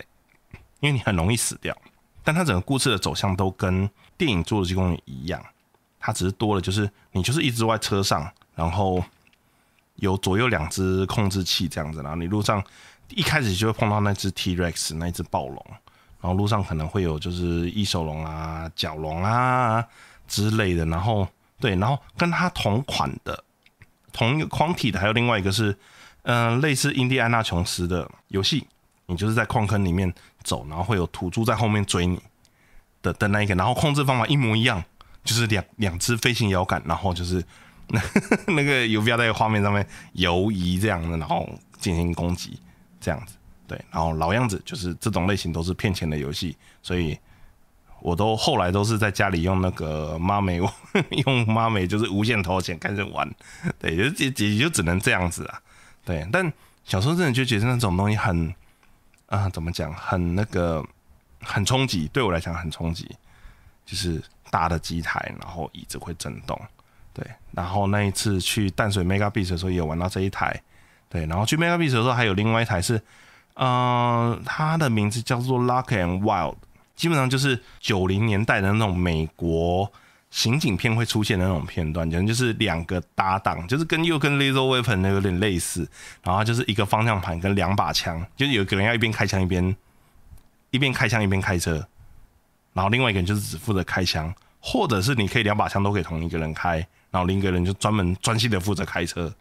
[0.79, 1.75] 因为你很容易死掉。
[2.23, 5.43] 但它整个故事的走向都跟电影《侏罗纪公园》一样，
[5.99, 9.03] 它只是多了就是你就是一直坐在车上，然后
[9.95, 12.63] 有左右两只控制器这样子，然后你路上。
[13.11, 15.65] 一开始就会碰到那只 T Rex 那一只暴龙，
[16.19, 19.81] 然后路上可能会有就是异手龙啊、角龙啊
[20.27, 21.25] 之类的，然后
[21.57, 23.41] 对，然后跟它同款的
[24.11, 25.73] 同一个框体的还有另外一个是，
[26.23, 28.67] 嗯，类似印第安纳琼斯的游戏，
[29.05, 30.13] 你就是在矿坑里面
[30.47, 32.19] 走，然后会有土猪在后面追你
[33.01, 34.83] 的的那一个，然后控制方法一模一样，
[35.23, 37.43] 就是两两只飞行摇杆，然后就是
[37.89, 38.01] 那
[38.53, 41.47] 那个游标在画面上面游移这样的，然后
[41.79, 42.59] 进行攻击。
[42.99, 43.35] 这样子，
[43.67, 47.17] 对，然后老样子就是这种类型都是骗钱的游戏，所以
[48.01, 50.59] 我都后来都是在家里用那个妈美，
[51.25, 53.31] 用妈美就是无限投钱开始玩，
[53.79, 55.61] 对，就也也就只能这样子啊，
[56.03, 56.51] 对，但
[56.83, 58.53] 小时候真的就觉得那种东西很
[59.27, 60.83] 啊，怎么讲，很那个
[61.41, 63.15] 很冲击，对我来讲很冲击，
[63.85, 66.59] 就是大的机台，然后椅子会震动，
[67.13, 70.61] 对，然后那一次去淡水 Mega Beach 的时候也玩到这一台。
[71.09, 73.01] 对，然后去 Mega Beach 的时候，还有另外一台是，
[73.55, 76.55] 嗯，它的名字叫做 Luck and Wild，
[76.97, 79.89] 基本上就是九零年代的那种美国
[80.29, 85.87] 刑警片会出现的那种片段，简直就是两个搭档，就是跟又跟 Lethal Weapon 有点类似，
[86.23, 89.75] 然后就是一个方向盘跟两把枪，就是有一个人要一边开枪一边
[90.71, 91.87] 一边开枪一边开车，
[92.73, 96.75] 然后另外一个人就是只负责开枪，或者是你可以两把枪都可以同一个人开，
[97.09, 99.33] 然后另一个人就专门专心的负责开车。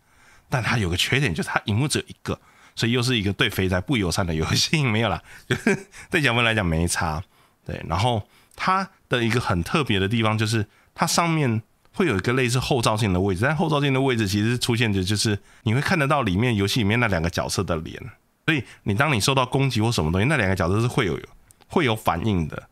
[0.49, 2.39] 但他有个缺点，就是他荧幕只有一个，
[2.77, 4.85] 所以又是一个对肥宅不友善的游戏。
[4.85, 5.21] 没有啦，
[6.09, 7.21] 对小朋友来讲没差。
[7.67, 8.23] 对，然后
[8.55, 18.01] 他的一个很特别的地方，就是它上面会有一个类似后照镜的位置，但后照镜的位置其实出现的，就是你会看得到里面游戏里面那两个角色的脸，
[18.47, 21.19] 所以你当你受到攻击或什么东西，那两个角色是会有
[21.69, 22.63] 会有反应的。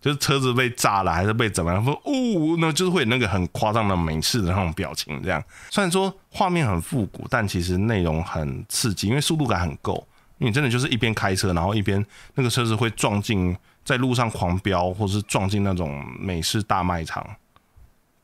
[0.00, 1.84] 就是车子被炸了，还是被怎么样？
[1.84, 5.20] 说哦，那就是会有那个很夸张的美式的那种表情。
[5.24, 10.06] 这样虽然说画面很复古，但其实内容很刺激，因为速度感很够。
[10.36, 13.56] 你真的就是一边开车，然后一边那个车子会撞进
[13.88, 17.26] 在路上狂飙，或是撞进那种美式大卖场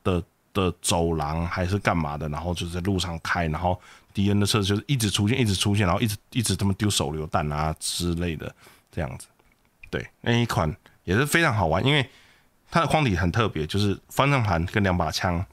[0.03, 0.21] 的
[0.53, 2.29] 的走廊，还是干嘛的？
[2.29, 3.81] 然后就在路上开，然后
[4.13, 8.53] 敌人的车子就是一直出现，一直出现，然后一直一直他们丢手榴弹啊之类的
[8.91, 9.25] 这样子。
[9.89, 10.71] 对，那一款。
[11.05, 12.09] 也是非常好玩，因为
[12.71, 15.45] 它的框体很特别，就是方向盘跟两把枪，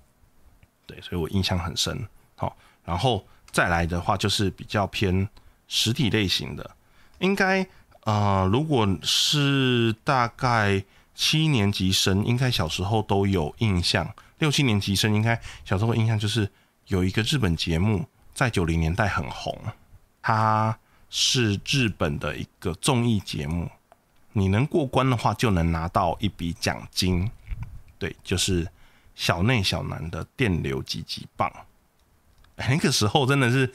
[0.87, 2.09] 对，所以我印象很深。
[2.37, 2.57] 好，
[2.87, 5.29] 然后再来的话就是比较偏
[5.69, 6.71] 实体类型的，
[7.19, 7.67] 应该
[8.05, 10.85] 呃，如果是大概
[11.15, 14.05] 七年级生，应该小时候都有印象；
[14.39, 16.51] 六七年级生应该小时候印象就是
[16.87, 19.57] 有一个日本节目在九零年代很红，
[20.21, 20.77] 它
[21.11, 23.71] 是日本的一个综艺节目。
[24.33, 27.31] 你能过关的话，就能拿到一笔奖金。
[27.99, 28.67] 对，就是
[29.15, 31.53] 小内小南的电流击击棒。
[32.57, 33.73] 那个时候真的是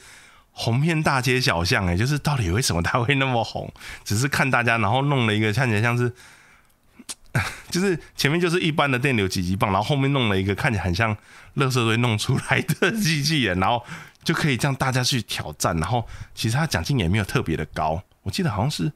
[0.58, 3.72] 红遍大街小巷，哎，就是到底为什么它会那么红？
[4.04, 6.12] 只是看大家，然后弄了一个看起来像是，
[7.70, 11.16] 就是前面就是一般的电流击击棒，然后后面弄了一个看起来很像
[11.54, 13.84] 乐色堆弄出来的机器人，然后
[14.24, 15.76] 就可以让大家去挑战。
[15.76, 16.04] 然后
[16.34, 18.92] 其实它奖金也没有特别的高，我记得好像是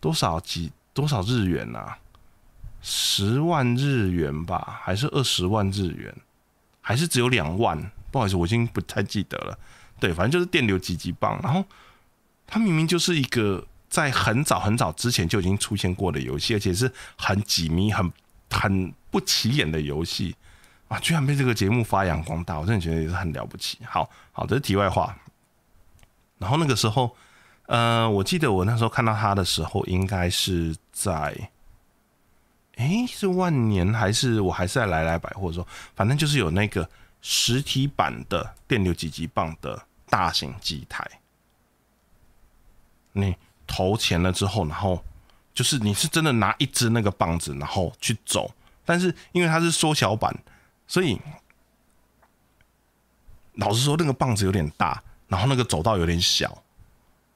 [0.00, 0.72] 多少几。
[0.94, 1.94] 多少日元呐？
[2.82, 6.12] 十万日元吧，还是二十万日元？
[6.80, 7.78] 还是只有两万？
[8.10, 9.56] 不好意思，我已经不太记得了。
[9.98, 11.38] 对，反正就是电流击击棒。
[11.42, 11.64] 然后
[12.46, 18.12] 它明明就是一个在很早很早之前就已经出现过的游戏，而且是很几迷、很
[18.50, 20.34] 很不起眼的游戏
[20.88, 23.78] 啊，居然被这个节目发扬光大，我真的觉得也是很了不起。
[23.84, 25.16] 好好，这是题外话。
[26.38, 27.14] 然后那个时候。
[27.68, 31.50] 呃，我记得我那时候看到他的时候，应该是在，
[32.76, 36.88] 哎，是万年还是我还是在来来百货说，反正就是有那个
[37.20, 41.04] 实体版的电流击击棒的大型机台，
[43.12, 45.04] 你投钱了之后，然后
[45.52, 48.54] 就是你是真的拿一支那个棒子，然后去走，
[48.84, 50.34] 但是因为它是缩小版，
[50.86, 51.20] 所以
[53.54, 56.62] 老实说，那个棒子有点大，然后那个走道有点小，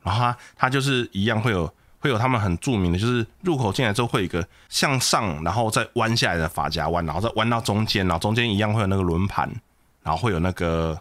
[0.03, 9.51] 然后它它就是一样会有会有他们很著名的，就是入口进来之后会有一个向上，然后再弯下来的发夹弯，然后再弯到中间，然后中间一样会有那个轮盘，
[10.03, 11.01] 然后会有那个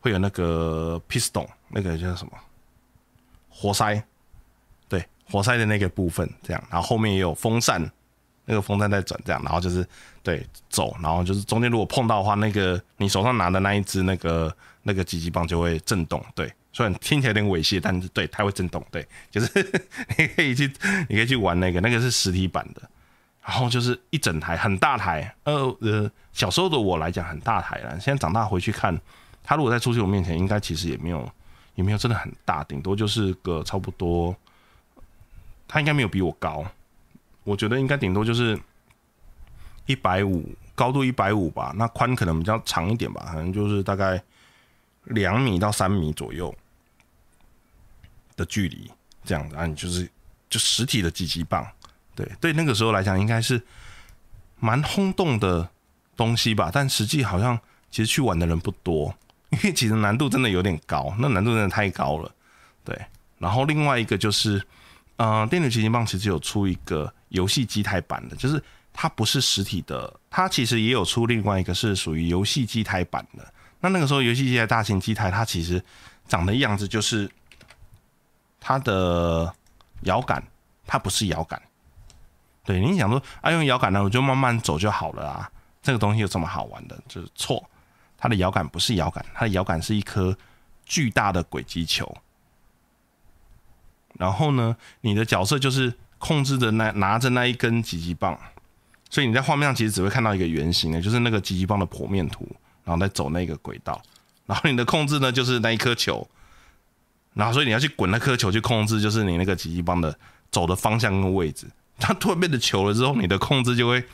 [0.00, 2.32] 会有那个 piston，那个叫什么
[3.48, 4.02] 活塞，
[4.88, 7.90] 对，活塞的那个部分这样，然后后面也有风扇。
[8.46, 9.86] 那个风扇在转，这样，然后就是
[10.24, 19.48] 对走，然后就是中间如果碰到的话，那个你手上拿的那一只那个那个击击棒就会震动，对，虽然听起来有点猥亵，但是对它会震动，对，就是
[20.18, 20.66] 你可以去
[21.08, 22.82] 你可以去玩那个，那个是实体版的，
[23.42, 28.96] 然后就是一整台很大台，呃呃，小时候的我来讲很大台了，现在长大回去看，
[29.42, 31.28] 它如果在出去我面前，应该其实也没有
[31.74, 34.36] 也没有真的很大，顶多就是个差不多，
[35.66, 36.64] 它应该没有比我高。
[37.42, 38.56] 我觉得应该顶多就是
[39.86, 41.72] 一百五，高度一百五吧。
[41.74, 44.22] 那宽可能比较长一点吧，可能就是大概
[45.04, 46.54] 两米到三米左右
[48.36, 48.90] 的距离，
[49.24, 49.66] 这样子啊。
[49.66, 50.08] 你就是
[50.50, 51.66] 就实体的击击棒，
[52.14, 53.60] 对对，那个时候来讲应该是
[54.58, 55.68] 蛮轰动的
[56.16, 56.70] 东西吧。
[56.72, 57.58] 但实际好像
[57.90, 59.14] 其实去玩的人不多，
[59.50, 62.30] 因为其实难度真的有点高，那难度真的太高了。
[62.84, 62.98] 对，
[63.38, 64.60] 然后另外一个就是，
[65.16, 67.12] 嗯，电子击击棒其实有出一个。
[67.30, 68.60] 游戏机台版的，就是
[68.92, 73.54] 它不是实体的，它其实也有出另外一个是属于游戏机台版的。
[73.78, 75.80] 那那个时候游戏机台大型机台，它其实
[76.26, 77.30] 长的样子就是
[78.58, 79.54] 它的
[80.00, 80.42] 摇杆，
[80.88, 81.62] 它不是摇杆。
[82.64, 85.50] 对你想说啊，用摇杆呢，我就慢慢走就好了啊，
[85.82, 86.98] 这个东西有这么好玩的？
[87.08, 87.68] 就是错，
[88.16, 90.36] 它的摇杆不是摇杆，它的摇杆是一颗
[90.84, 92.16] 巨大的轨迹球。
[94.14, 95.92] 然后呢，你的角色就是。
[96.20, 98.38] 控制的那拿着那一根击击棒，
[99.08, 102.46] 所以你在画面上其实只会看到一个圆形的，就是那个击击棒的剖面图，
[102.84, 103.98] 然后再走那个轨道，
[104.44, 106.28] 然后你的控制呢就是那一颗球，
[107.32, 110.14] 然后所以你要去滚那颗球去控制，就是你那个击击棒的
[110.50, 111.66] 走的方向跟位置。
[112.00, 114.04] 它突然变得球了之后，你的控制就会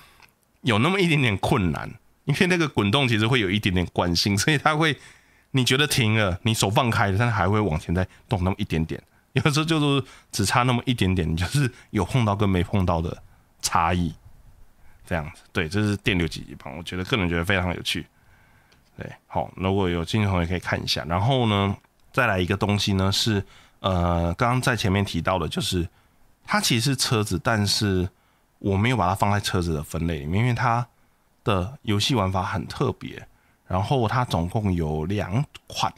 [0.63, 1.89] 有那么一点点困难，
[2.25, 4.99] 因为那个滚动其实会有一点点惯性，所以它会
[5.53, 9.03] 你觉得停了，你手放开了，但是还会往前再动那么一点点。
[9.33, 13.23] 有时候就是只差那么一点点，就是有碰到跟没碰到的
[13.61, 14.15] 差异，
[15.07, 15.43] 这样子。
[15.53, 18.07] 对，这是电流击击棒，我觉得个人觉得非常有趣。
[18.97, 21.05] 对，好，如果有兴趣同学可以看一下。
[21.07, 21.77] 然后呢，
[22.13, 23.45] 再来一个东西呢，是
[23.81, 25.87] 呃，刚刚在前面提到的，就是
[26.47, 28.09] 它其实是车子，但是
[28.59, 30.87] 我没有把它放在车子的分类里面，因为它
[31.45, 33.27] 的游戏玩法很特别。
[33.67, 35.93] 然后它总共有两款，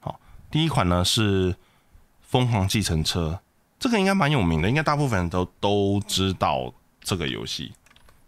[0.00, 0.20] 好，
[0.50, 1.54] 第一款呢是。
[2.30, 3.40] 疯狂计程车，
[3.78, 6.70] 这个应该蛮有名的，应该大部分人都都知道
[7.00, 7.72] 这个游戏。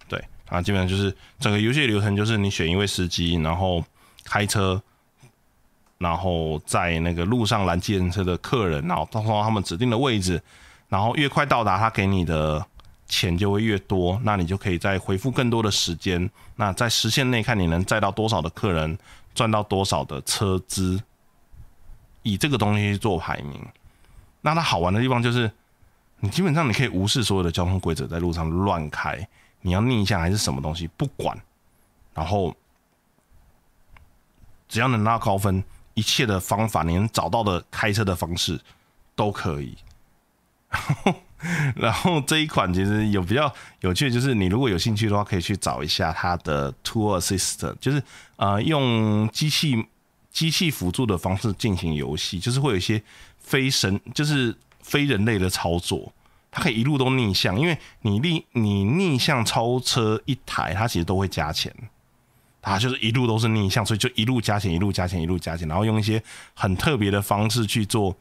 [0.08, 3.84] 对啊，基本上就是整个游戏流程就是你选一位司机，然后
[4.24, 4.82] 开车，
[5.98, 10.42] 然后在那个路上拦计程车的客人，然后到到他们指定的位置，
[10.90, 12.66] 然后越快到达，他给你的
[13.06, 16.28] 钱就会越多，那你就可以再回复更多的时间。
[16.56, 18.98] 那在时限内看你能载到多少的客人，
[19.34, 21.00] 赚到多少的车资，
[22.22, 23.64] 以这个东西去做排名。
[24.42, 25.50] 那它好玩的地方就是，
[26.18, 29.28] 你基本上你可以无视所有的交通规则，在路上乱开，
[29.60, 31.40] 你要逆向还是什么东西不管，
[32.14, 32.54] 然后
[34.68, 35.62] 只要能拿高分，
[35.94, 38.60] 一切的方法你能找到的开车的方式
[39.14, 39.76] 都可以。
[41.76, 48.02] 然后这一款其实有比较有趣就是，你如果有兴趣的话，可以去找一下它的 Tool Assist，就是
[48.36, 49.86] 呃用机器
[50.30, 53.02] 机器辅助的方式进行游戏，就是会有一些。
[53.42, 56.12] 非神就是非人类的操作，
[56.52, 61.74] 它可以一路都逆向，因为你逆你逆向超车一台，它其实都会加钱，
[62.60, 66.22] 它就是一路都是逆向，所以就一路加钱，一路加钱，一路加钱，然后用一些
[66.54, 68.14] 很特别的方式去做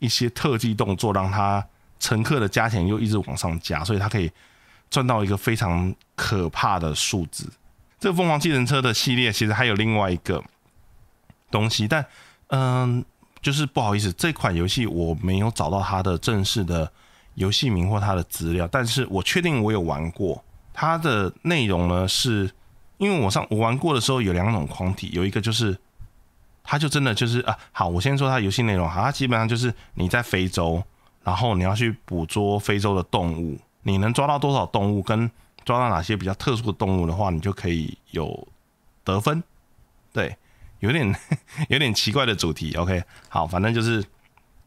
[0.00, 1.64] 一些特技动作，让它
[2.02, 4.30] 乘客的加钱又一直往上加，所以它可以
[4.90, 7.48] 赚到一个非常可怕的数字。
[7.98, 10.42] 这个疯狂计程车的系列其实还有另外一个
[11.50, 12.04] 东西，但
[12.48, 13.04] 嗯。
[13.42, 16.88] 就是不好意思，这款游戏我没有找到它的正式的
[17.34, 20.44] 游戏名或它的资料，但是我确定我有玩过。
[20.72, 22.48] 它的内容呢，是
[22.98, 25.76] 因为我上我玩过的时候有两种框体，有一个就是
[26.62, 30.80] 它就真的就是啊，好，我先说它游戏内容，好，它基本上就是你在非洲，
[31.22, 35.30] 然后你要去捕捉非洲的动物，你能抓到多少动物，跟
[35.64, 38.48] 抓到哪些比较特殊的动物的话，你就可以有
[39.04, 39.42] 得分，
[40.12, 40.36] 对。
[40.80, 41.14] 有点
[41.70, 44.04] 有点奇怪的主题，OK，好，反正就是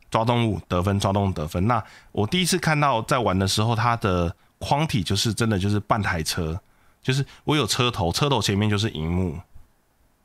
[0.10, 1.68] 抓动物得分，抓动物得分。
[1.68, 1.84] 那
[2.14, 6.58] 我第一次看到在玩的时候，它的框体就是真的就是半台车，
[7.01, 9.38] 就是我有车头，车头前面就是荧幕，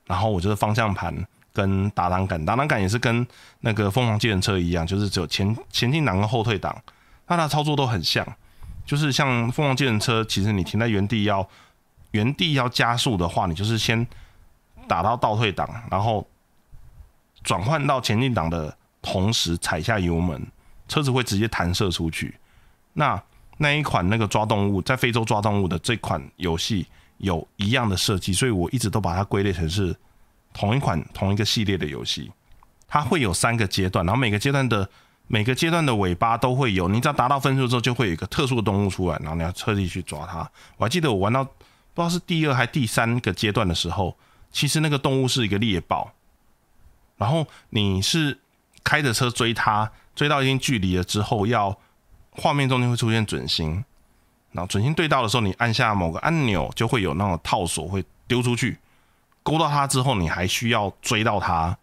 [0.07, 3.27] 然后我就是方向盘跟打挡杆，打挡杆也是跟
[3.61, 6.81] 那个凤凰机人车一样，就是只有前前进档跟后退档，
[7.27, 8.27] 那它操作都很像，
[8.87, 11.49] 就是像凤凰机人车，其实你停在原地要
[12.13, 14.07] 原地要加速的话，你就是先
[14.87, 16.27] 打到倒退档，然后
[17.43, 20.47] 转换到前进档的同时踩下油门，
[20.87, 22.37] 车子会直接弹射出去。
[22.93, 23.21] 那
[23.59, 26.87] 那一款那个抓动物在非洲抓动物的这款游戏
[27.19, 29.97] 有一样的设计，所以我一直都把它归类成是。
[30.53, 32.31] 同一款同一个系列的游戏，
[32.89, 34.89] 它会有三个阶段，然后每个阶段的
[35.27, 40.39] 每个阶段的尾巴都会有，你只要达到分数之后，就会有一个特殊的动物出来，然后你要特地去抓它。
[40.77, 41.51] 我还记得我玩到不
[41.97, 44.17] 知道是第二还第三个阶段的时候，
[44.51, 46.13] 其实那个动物是一个猎豹，
[47.17, 48.39] 然后你是
[48.83, 51.79] 开着车追它，追到一定距离了之后，要
[52.33, 53.85] 画面中间会出现准星，
[54.51, 58.79] 然后准星对到的时候，你按下某个按钮，就会有那种套索会丢出去。
[59.43, 61.77] 勾到它之后，你还需要追到它，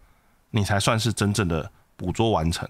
[0.51, 2.70] 你才算是真正的捕捉完成。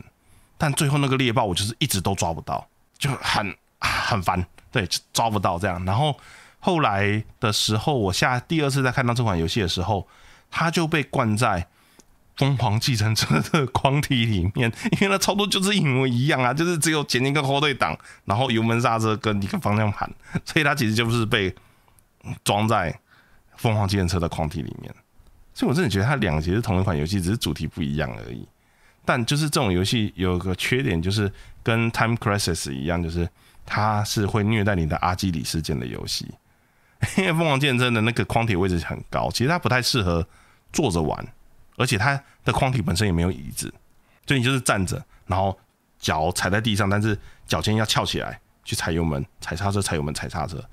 [0.57, 2.67] 但最后那个猎豹，我就是一直都抓不到，
[2.97, 5.83] 就很很烦，对，抓不到这样。
[5.85, 6.17] 然后
[6.59, 10.07] 后来的时候，我下第二次再看到这款游戏的时候，
[10.49, 11.67] 它就被灌在
[12.37, 20.09] 疯狂继承车的 框体里面，因为它操作就是一模一样啊，就是只有前进跟后退档，然后油门刹车跟一个方向盘，
[20.45, 21.53] 所以它其实就是被
[22.43, 22.99] 装在。
[23.57, 24.93] 凤凰机动车的框体里面，
[25.53, 28.47] 所以我真的觉得它两个其实同一款游戏，只是主题不一样而已。
[29.03, 31.31] 但就是这种游戏有个缺点，就是
[31.63, 33.27] 跟 Time Crisis 一样，就是
[33.65, 36.29] 它是会虐待你的阿基里事件的游戏。
[37.17, 40.27] 因为凤凰机动车的那个框体位置很高，其实它不太适合
[40.71, 41.25] 坐着玩，
[41.77, 43.73] 而且它的框体本身也没有椅子，
[44.25, 45.57] 所以你就是站着，然后
[45.97, 50.63] 脚踩在地上，但是脚尖要翘起来去踩油门、踩刹车、踩油门、踩刹车。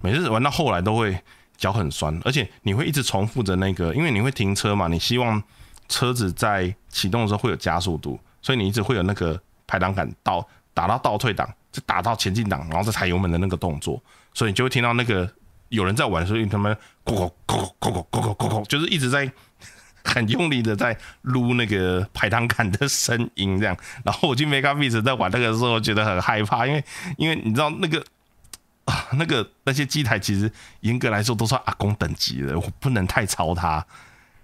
[0.00, 1.22] 每次玩到后来都会。
[1.56, 5.42] 脚很酸，而且你会一直重复着那个，因为你会停车嘛，你希望
[5.88, 14.02] 车子在启动的时候会有加速度，所以你一直会有那个排档杆倒打到倒退档，再打到前进档，然后再踩油门的那个动作，
[14.34, 15.30] 所以你就会听到那个
[15.70, 19.30] 有人在玩的时候，他们咕咕咕咕咕咕咕咕，就是一直在
[20.04, 23.76] 很用力的在撸那个排档杆的声音这样。
[24.04, 26.84] 然后我去 Mega b e a s 在玩那个时候，觉得很害怕，因为
[27.16, 28.04] 因为你知道那个。
[28.86, 33.84] 啊，那个那些机台其实严格来说都是阿公等级的，我不能太超它，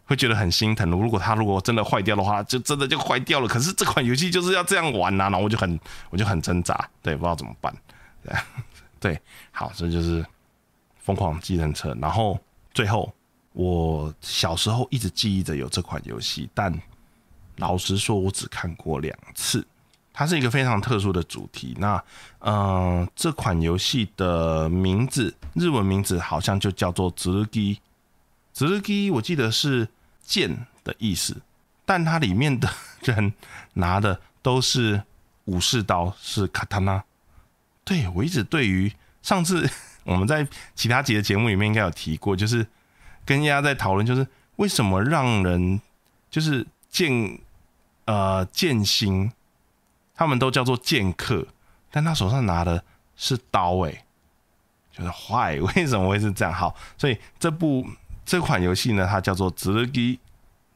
[0.05, 0.91] 会觉得很心疼。
[0.91, 3.49] 如果它如果真的坏掉的话，就真的就坏掉了。
[3.49, 5.79] 可是这款游戏就是要这样玩呐，然后我就很
[6.11, 7.75] 我就很挣扎，对，不知道怎么办。
[9.01, 9.21] 对，
[9.51, 10.25] 好，这就是
[10.99, 11.97] 疯狂计程车。
[12.01, 12.39] 然后
[12.75, 13.13] 最后，
[13.53, 16.77] 我小时候一直记忆着有这款游戏，但
[17.57, 19.65] 老实说，我只看过两次。
[20.13, 21.75] 它是一个非常特殊的主题。
[21.79, 22.03] 那，
[22.41, 27.81] 嗯，这款游戏的名字，日文名字好像就叫做“直日基”。
[28.53, 29.89] 直日基，我记得是
[30.23, 31.41] 剑的意思，
[31.87, 32.69] 但它里面的
[33.01, 33.33] 人
[33.75, 35.03] 拿的都是
[35.47, 37.03] 武士刀，是卡塔纳。
[37.83, 38.93] 对我一直对于
[39.23, 39.69] 上次
[40.05, 42.67] 我们在其他集的节目里面应该有提过，就是
[43.25, 45.81] 跟大家在讨论，就是为什么让人
[46.31, 47.41] 就是剑
[48.05, 49.33] 呃剑心。
[50.23, 51.45] 他们都叫做剑客，
[51.91, 52.85] 但他手上拿的
[53.17, 54.05] 是刀，哎，
[54.93, 56.55] 就是坏， 为什么会是这样？
[56.55, 57.85] 好，所以这部
[58.25, 60.21] 这款游戏呢，它叫做“直击”，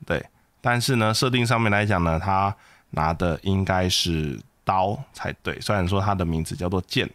[0.05, 0.27] 对，
[0.61, 2.57] 但是呢，设定上面来讲呢，他
[2.91, 5.61] 拿的应该是刀才对。
[5.61, 7.09] 虽然说它的名字叫做剑，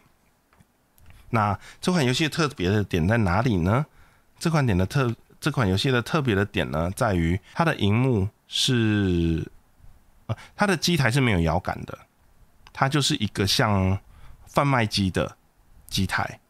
[1.28, 3.84] 那这款游戏特别的点在哪里呢？
[4.38, 9.46] 这款点的特，这款游戏的特别的点呢，在于它的荧幕是，
[10.28, 11.98] 呃，它的机台是没有摇杆的。
[12.82, 13.96] 它就是一个像
[14.44, 15.36] 贩卖机的
[15.86, 16.40] 机台，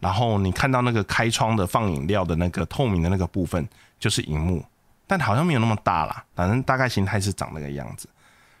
[0.00, 3.64] 然后你看到那个开窗的放饮料的那个透明的那个部分
[3.96, 4.64] 就是荧幕，
[5.06, 8.08] 但好像没有那么大啦，反正大概形态是长那个样子。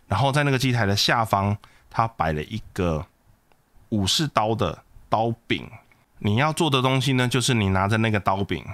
[0.06, 1.58] 然后在那个机台的下方，
[1.90, 3.04] 它摆了一个
[3.88, 5.68] 武士刀的刀柄。
[6.20, 8.64] 你要做的东西呢，就是你拿着那个刀柄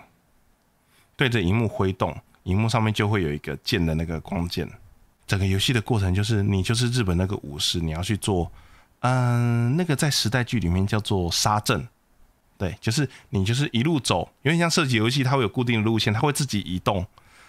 [1.16, 4.70] 对着荧幕挥动，荧幕上面就会有一个剑的那个光剑。
[5.32, 8.52] 整个游戏的过程就是你就是日本那个武士，你要去做，
[9.00, 11.88] 嗯，那个在时代剧里面叫做杀阵，
[12.58, 17.06] 对，就是你就是一路走，有点像射击游戏，它会有固定的路线，它会自己移动，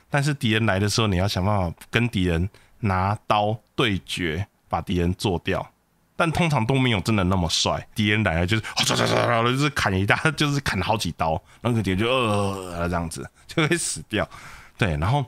[0.10, 5.70] 但是敌人来的时候，你要想办法跟敌人拿刀对决，把敌人做掉，
[6.16, 14.26] 但通常都没有真的那么帅，敌人来了就是唰唰唰就是砍一大，就是砍好几刀，那个敌人就呃这样子就会死掉，
[14.78, 15.26] 对，然后。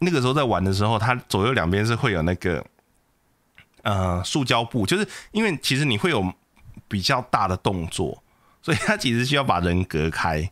[0.00, 2.64] 那个时候在玩的时候，它左右两边是会有那个
[3.82, 6.32] 呃塑胶布，就是因为其实你会有
[6.86, 8.22] 比较大的动作，
[8.62, 10.50] 所以它其实需要把人隔开。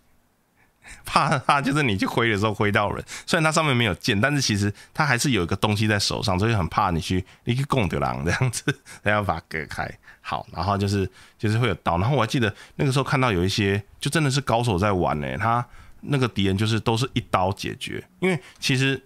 [1.04, 3.04] 怕怕就是你去挥的时候挥到人。
[3.26, 8.64] 虽然它上面没有剑，但是其实它还是有一个东西在手上，所以很怕你去你去攻丢狼这样子，
[9.02, 9.90] 然要把它隔开。
[10.20, 11.98] 好，然后就是就是会有刀。
[11.98, 15.66] 然后我还记得那个时候看到有一些就真的是高手在玩呢，他
[16.02, 18.06] 那个敌人就是都是一刀解决。
[18.20, 19.02] 因为其实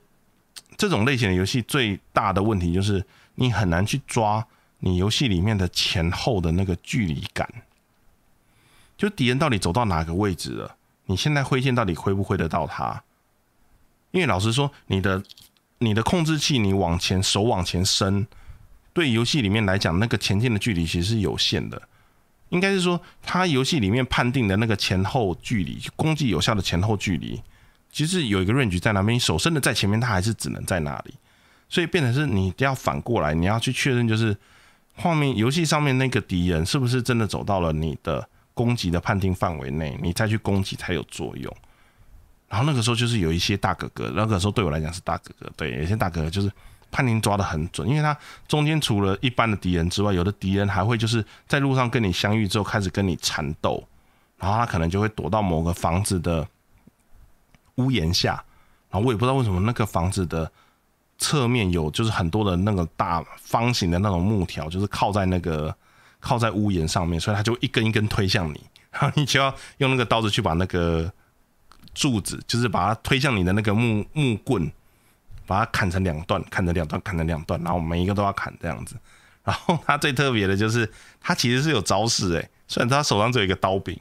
[0.81, 3.05] 这种类型的游戏最大的问题就是
[3.35, 4.47] 你很难去抓
[4.79, 7.47] 你游戏里面的前后的那个距离感。
[8.97, 10.75] 就敌人到底走到哪个位置了？
[11.05, 13.03] 你现在挥剑到底挥不挥得到他？
[14.13, 15.23] 因为老实说，你的
[15.81, 18.27] 你的控制器，你往前手往前伸，
[18.95, 21.83] 对游戏里面来讲，那个前进的距离其实是有限的。
[22.49, 27.43] 应该是说，它游戏里面判定的那个前后距离，攻击有效的前后距离，
[27.91, 29.15] 其实有一个 range 在那边。
[29.15, 31.15] 你手伸的在前面，它还是只能在那里。
[31.69, 34.37] 所以变成是你要反过来，你要去确认，就是
[34.95, 38.29] 画面游戏上面那个敌人是不是真的走到了你的。
[38.53, 41.57] 攻击的判定范围内，你再去攻击才有作用。
[42.47, 46.53] 然后那个时候就是有一些大哥哥，那个时候对我来讲是大哥哥，对，有些大哥哥就是
[46.91, 48.15] 判定抓的很准，因为他
[48.47, 53.83] 中间除了一般的敌人之外，有的敌人还会就是在路上跟你相遇之后开始跟你缠斗，
[54.37, 56.47] 然后他可能就会躲到某个房子的
[57.81, 58.45] 屋檐下，
[58.91, 60.51] 然后我也不知道为什么那个房子的
[61.19, 65.75] 侧面有就是很多的那个大方形的那种木条，就是靠在那个。
[66.23, 68.63] 靠在屋檐上面，所以他就一根一根推向你，
[68.93, 71.11] 然后你就要用那个刀子去把那个
[71.95, 74.71] 柱子，就是把它推向你的那个木木棍，
[75.47, 78.97] 把它砍成两段，砍成两段，砍成两段，然后每一个都要砍这样子。
[79.43, 83.99] 然后他最特别的就是，他其实是有招式诶，虽然他手上只有一个刀柄，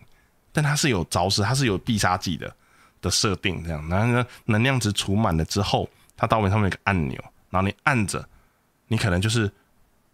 [0.52, 2.54] 但他是有招式，他是有必杀技的
[3.02, 3.88] 的设定这样。
[3.90, 8.28] 然后呢，能量值除满了之后，它刀柄上面有个按钮，然后你按着，
[8.88, 9.52] 你可能就是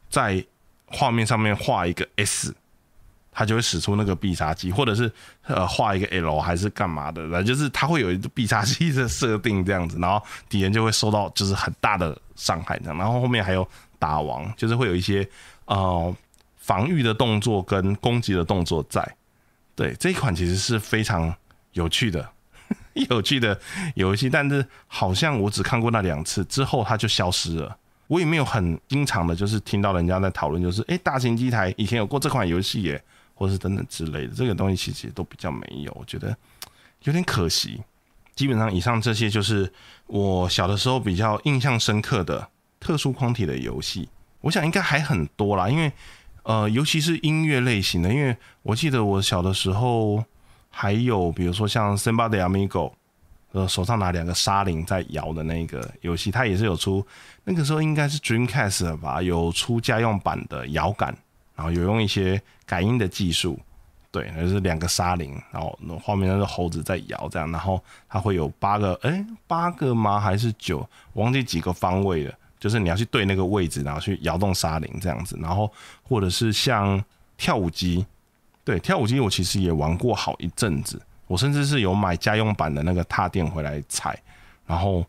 [0.10, 0.46] 在。
[0.88, 2.56] 画面上面画一个 S，
[3.32, 5.12] 它就会使出那个必杀技，或者是
[5.42, 13.68] 呃画一个 L 还是干嘛的，然后就是它会有一个必杀技的设定这样子，然后敌人就会受到就是很大的伤害这样，然后后面还有
[13.98, 15.28] 打王，就是会有一些
[15.66, 16.16] 呃
[16.56, 19.04] 防御的动作跟攻击的动作在。
[19.76, 21.36] 对这一款其实是非常
[21.74, 22.30] 有趣的
[23.10, 23.60] 有趣的
[23.96, 27.78] 游戏，但是好像我只看过那两次之后，它就消失了。
[28.08, 36.36] 我也没有很经常的，就是听到人家在讨论，就是哎，大型机台以前有过这款游戏耶，或是等等之类的，这个东西其实都比较没有，我觉得
[37.04, 37.82] 有点可惜。
[38.36, 39.72] 基本上以上这些就是
[40.08, 42.48] 我小的时候比较印象深刻的
[42.80, 44.08] 特殊框体的游戏，
[44.42, 45.92] 我想应该还很多啦，因为
[46.44, 50.24] 呃，尤其是音乐类型的，因为我记得我小的时候
[50.78, 52.90] 还有比如说像《Somebody Amigo》。
[53.52, 57.02] 呃，手上拿两个沙铃在摇的那个游戏，它也是有出，
[57.46, 61.16] 那个时候应该是 Dreamcast 吧，有出家用版的摇杆，
[61.56, 63.58] 然后有用一些感应的技术，
[64.12, 70.20] 对，就是两个沙铃，然后那画面那个猴子在摇这样，然后它会有八个，哎，八个吗？
[70.20, 70.86] 还是九？
[71.14, 75.72] 忘记几个方位了，就是你要去对那个位置，然后去摇动沙铃这样子，然后
[76.04, 77.02] 或者是像
[77.38, 78.06] 跳舞机，
[78.66, 81.02] 对，跳舞机我其实也玩过好一阵子。
[81.28, 84.20] 我甚至是有买家用版的那个踏垫回来踩，
[84.66, 85.06] 然后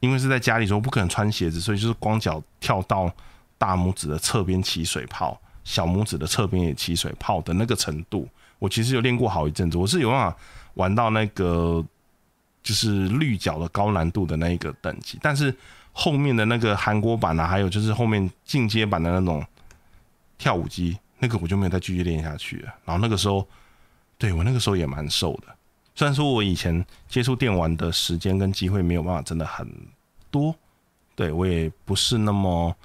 [0.00, 3.12] 因为是在家里时候不可能穿鞋子，所以就是光脚跳到
[3.58, 8.26] 大拇指的侧边起水泡，小拇指的侧边也起水泡的那个程度，
[8.58, 9.76] 我其实有练过好一阵子。
[9.76, 10.36] 我是有办法
[10.74, 11.84] 玩到那个
[12.62, 15.54] 就是绿角的高难度的那一个等级，但是
[15.92, 19.44] 后面的那个韩国版啊，还有就是后面进阶版的那种
[20.38, 22.74] 跳舞机，那个我就没有再继续练下去了。
[22.84, 23.46] 然后那个时候。
[24.20, 25.46] 对我那个时候也蛮瘦的，
[25.94, 29.66] 虽然说我以前接触电玩的时间跟机会没有办法真的很
[30.30, 30.54] 多，
[31.14, 32.76] 对我也不是那么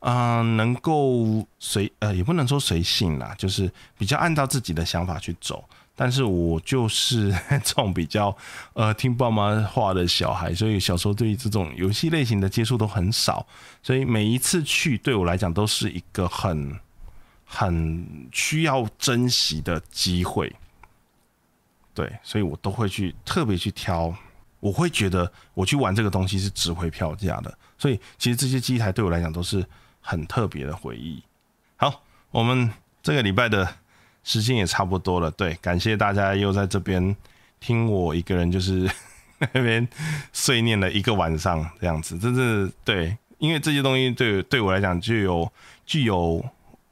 [0.00, 5.64] 啊能够随呃也不能说随性啦，就是比较按照自己的想法去走。
[5.96, 8.36] 但是我就是 这种比较
[8.74, 13.46] 呃听爸妈话的小孩，所以小时候对于这种游戏类型的接触都很少，
[13.82, 16.78] 所以每一次去对我来讲都是一个很
[17.54, 20.50] 很需要珍惜的机会。
[21.92, 24.14] 对，所以我都会去特别去挑，
[24.58, 27.58] 我会觉得我去玩这个东西是值回票价的。
[27.76, 29.62] 所以其实这些机台对我来讲都是
[30.00, 31.22] 很特别的回忆。
[31.76, 32.72] 好，我们
[33.02, 33.68] 这个礼拜的
[34.24, 35.30] 时间也差不多了。
[35.32, 37.14] 对，感谢大家又在这边
[37.60, 38.90] 听我一个人就是
[39.38, 39.86] 那 边
[40.32, 45.52] 碎念了一个晚上这样子，真是对，因为这些东西对对我来讲具有
[45.84, 46.42] 具有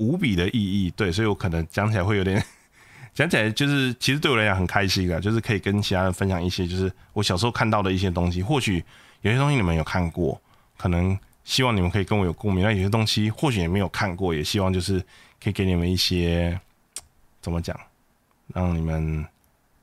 [0.01, 0.91] 无比的意义。
[0.97, 2.43] 对，所以我可能讲起来会有点。
[3.15, 8.41] 讲起来就是，其实对我来讲很开心啊，就是可以跟其他人分享一些，就是我小时候看到的一些东西。
[8.41, 8.83] 或许
[9.23, 10.41] 有些东西你们有看过，
[10.79, 15.01] 可能希望你们可以跟我有共鸣；那有些东西或许也没有看过，也希望就是
[15.43, 16.59] 可以给你们一些
[17.43, 17.79] 怎么讲，
[18.55, 19.27] 让你们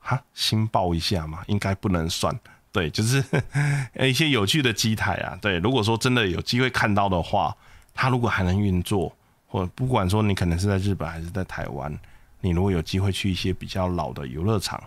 [0.00, 2.34] 哈，新报一下嘛，应该不能算。
[2.72, 3.22] 对，就是
[4.00, 5.38] 一些有趣的机台啊。
[5.40, 7.54] 对，如果说真的有机会看到的话，
[7.94, 9.14] 它如果还能运作，
[9.48, 11.98] 或不管说你可能是在日本还是在台湾，
[12.40, 14.80] 你如果有机会去一些比较老的游乐场，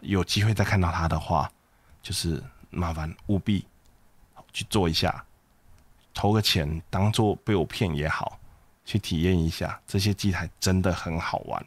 [0.00, 1.50] 有机会再看到它的话，
[2.02, 3.64] 就是麻烦务必
[4.52, 5.22] 去做一下，
[6.14, 8.38] 投个钱当做被我骗也好，
[8.84, 11.64] 去体验一下这些机台真的很好玩。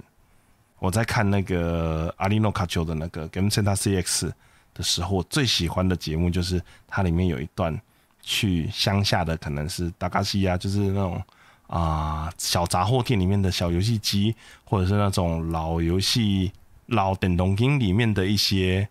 [0.80, 4.32] 我在看那个阿里诺卡丘的那个 Game Center CX
[4.74, 7.80] 的时候，我最喜欢的节目就是它里面有一段
[8.24, 11.24] 去乡下的，可能是达卡西亚，就是那种
[11.72, 14.36] 啊小杂货店里面的小游戏机，
[14.66, 16.52] 或者是那种老游戏
[16.88, 18.88] 老电动厅里面的一些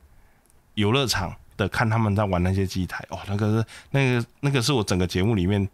[0.75, 5.69] 游乐场的，看他们在玩那些机台哦，那个是那个那个是我整个节目里面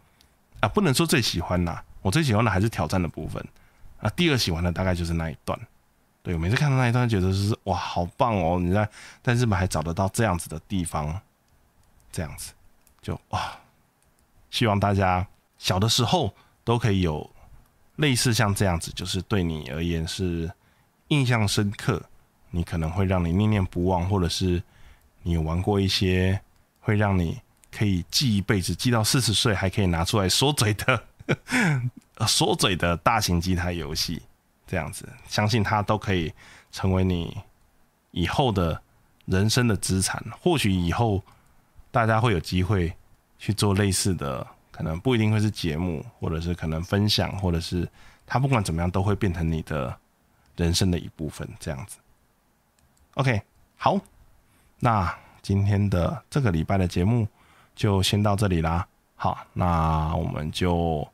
[0.58, 3.46] 啊，不能说最喜欢啦，我最喜欢的还是挑战的部分
[4.00, 5.58] 啊，第二喜欢的大概就是那一段。
[6.22, 8.58] 对，我每次看到那一段，觉得是哇，好棒哦！
[8.58, 8.88] 你在
[9.22, 11.20] 在日本还找得到这样子的地方，
[12.10, 12.52] 这样子
[13.00, 13.56] 就哇，
[14.50, 15.24] 希望大家
[15.56, 16.34] 小的时候
[16.66, 17.30] 都可以有
[17.94, 20.50] 类似像这样子，就是对你而言是
[21.08, 22.02] 印象深刻，
[22.50, 24.60] 你可能会让你念念不忘，或者是
[25.22, 26.40] 你玩过一些
[26.80, 27.40] 会让你
[27.70, 31.04] 可以记一辈子，记到四十岁还可以拿出来说嘴的
[32.26, 34.20] 说嘴的大型机台游戏。
[34.66, 36.34] 这样子，相信它都可以
[36.72, 37.36] 成为你
[38.10, 38.82] 以后的
[39.26, 40.20] 人生的资产。
[40.40, 41.22] 或许以后
[41.92, 42.92] 大家会有机会
[43.38, 44.44] 去做类似的，
[44.76, 47.88] 可能不一定会是节目，或者是可能分享，或者是
[48.26, 49.96] 它不管怎么样都会变成你的
[50.56, 51.48] 人生的一部分。
[51.58, 51.96] 这样子
[53.14, 53.40] ，OK，
[53.76, 53.98] 好，
[54.80, 57.26] 那今天的这个礼拜的节目
[57.74, 58.86] 就先到这里啦。
[59.14, 61.08] 好，那我们就。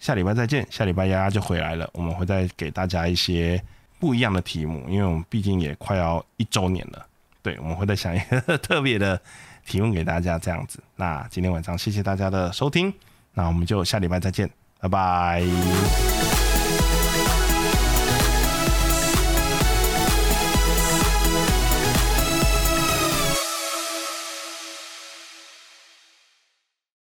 [0.00, 3.62] 下礼拜再见，下礼拜丫丫就回来了，我们会再给大家一些
[3.98, 7.06] 不一样的题目，因为我们毕竟也快要一周年了，
[7.40, 9.18] 对，我们会再想一个特别的
[9.66, 10.82] 提供给大家，这样子。
[10.96, 12.92] 那今天晚上谢谢大家的收听，
[13.32, 14.48] 那我们就下礼拜再见，
[14.80, 16.33] 拜拜。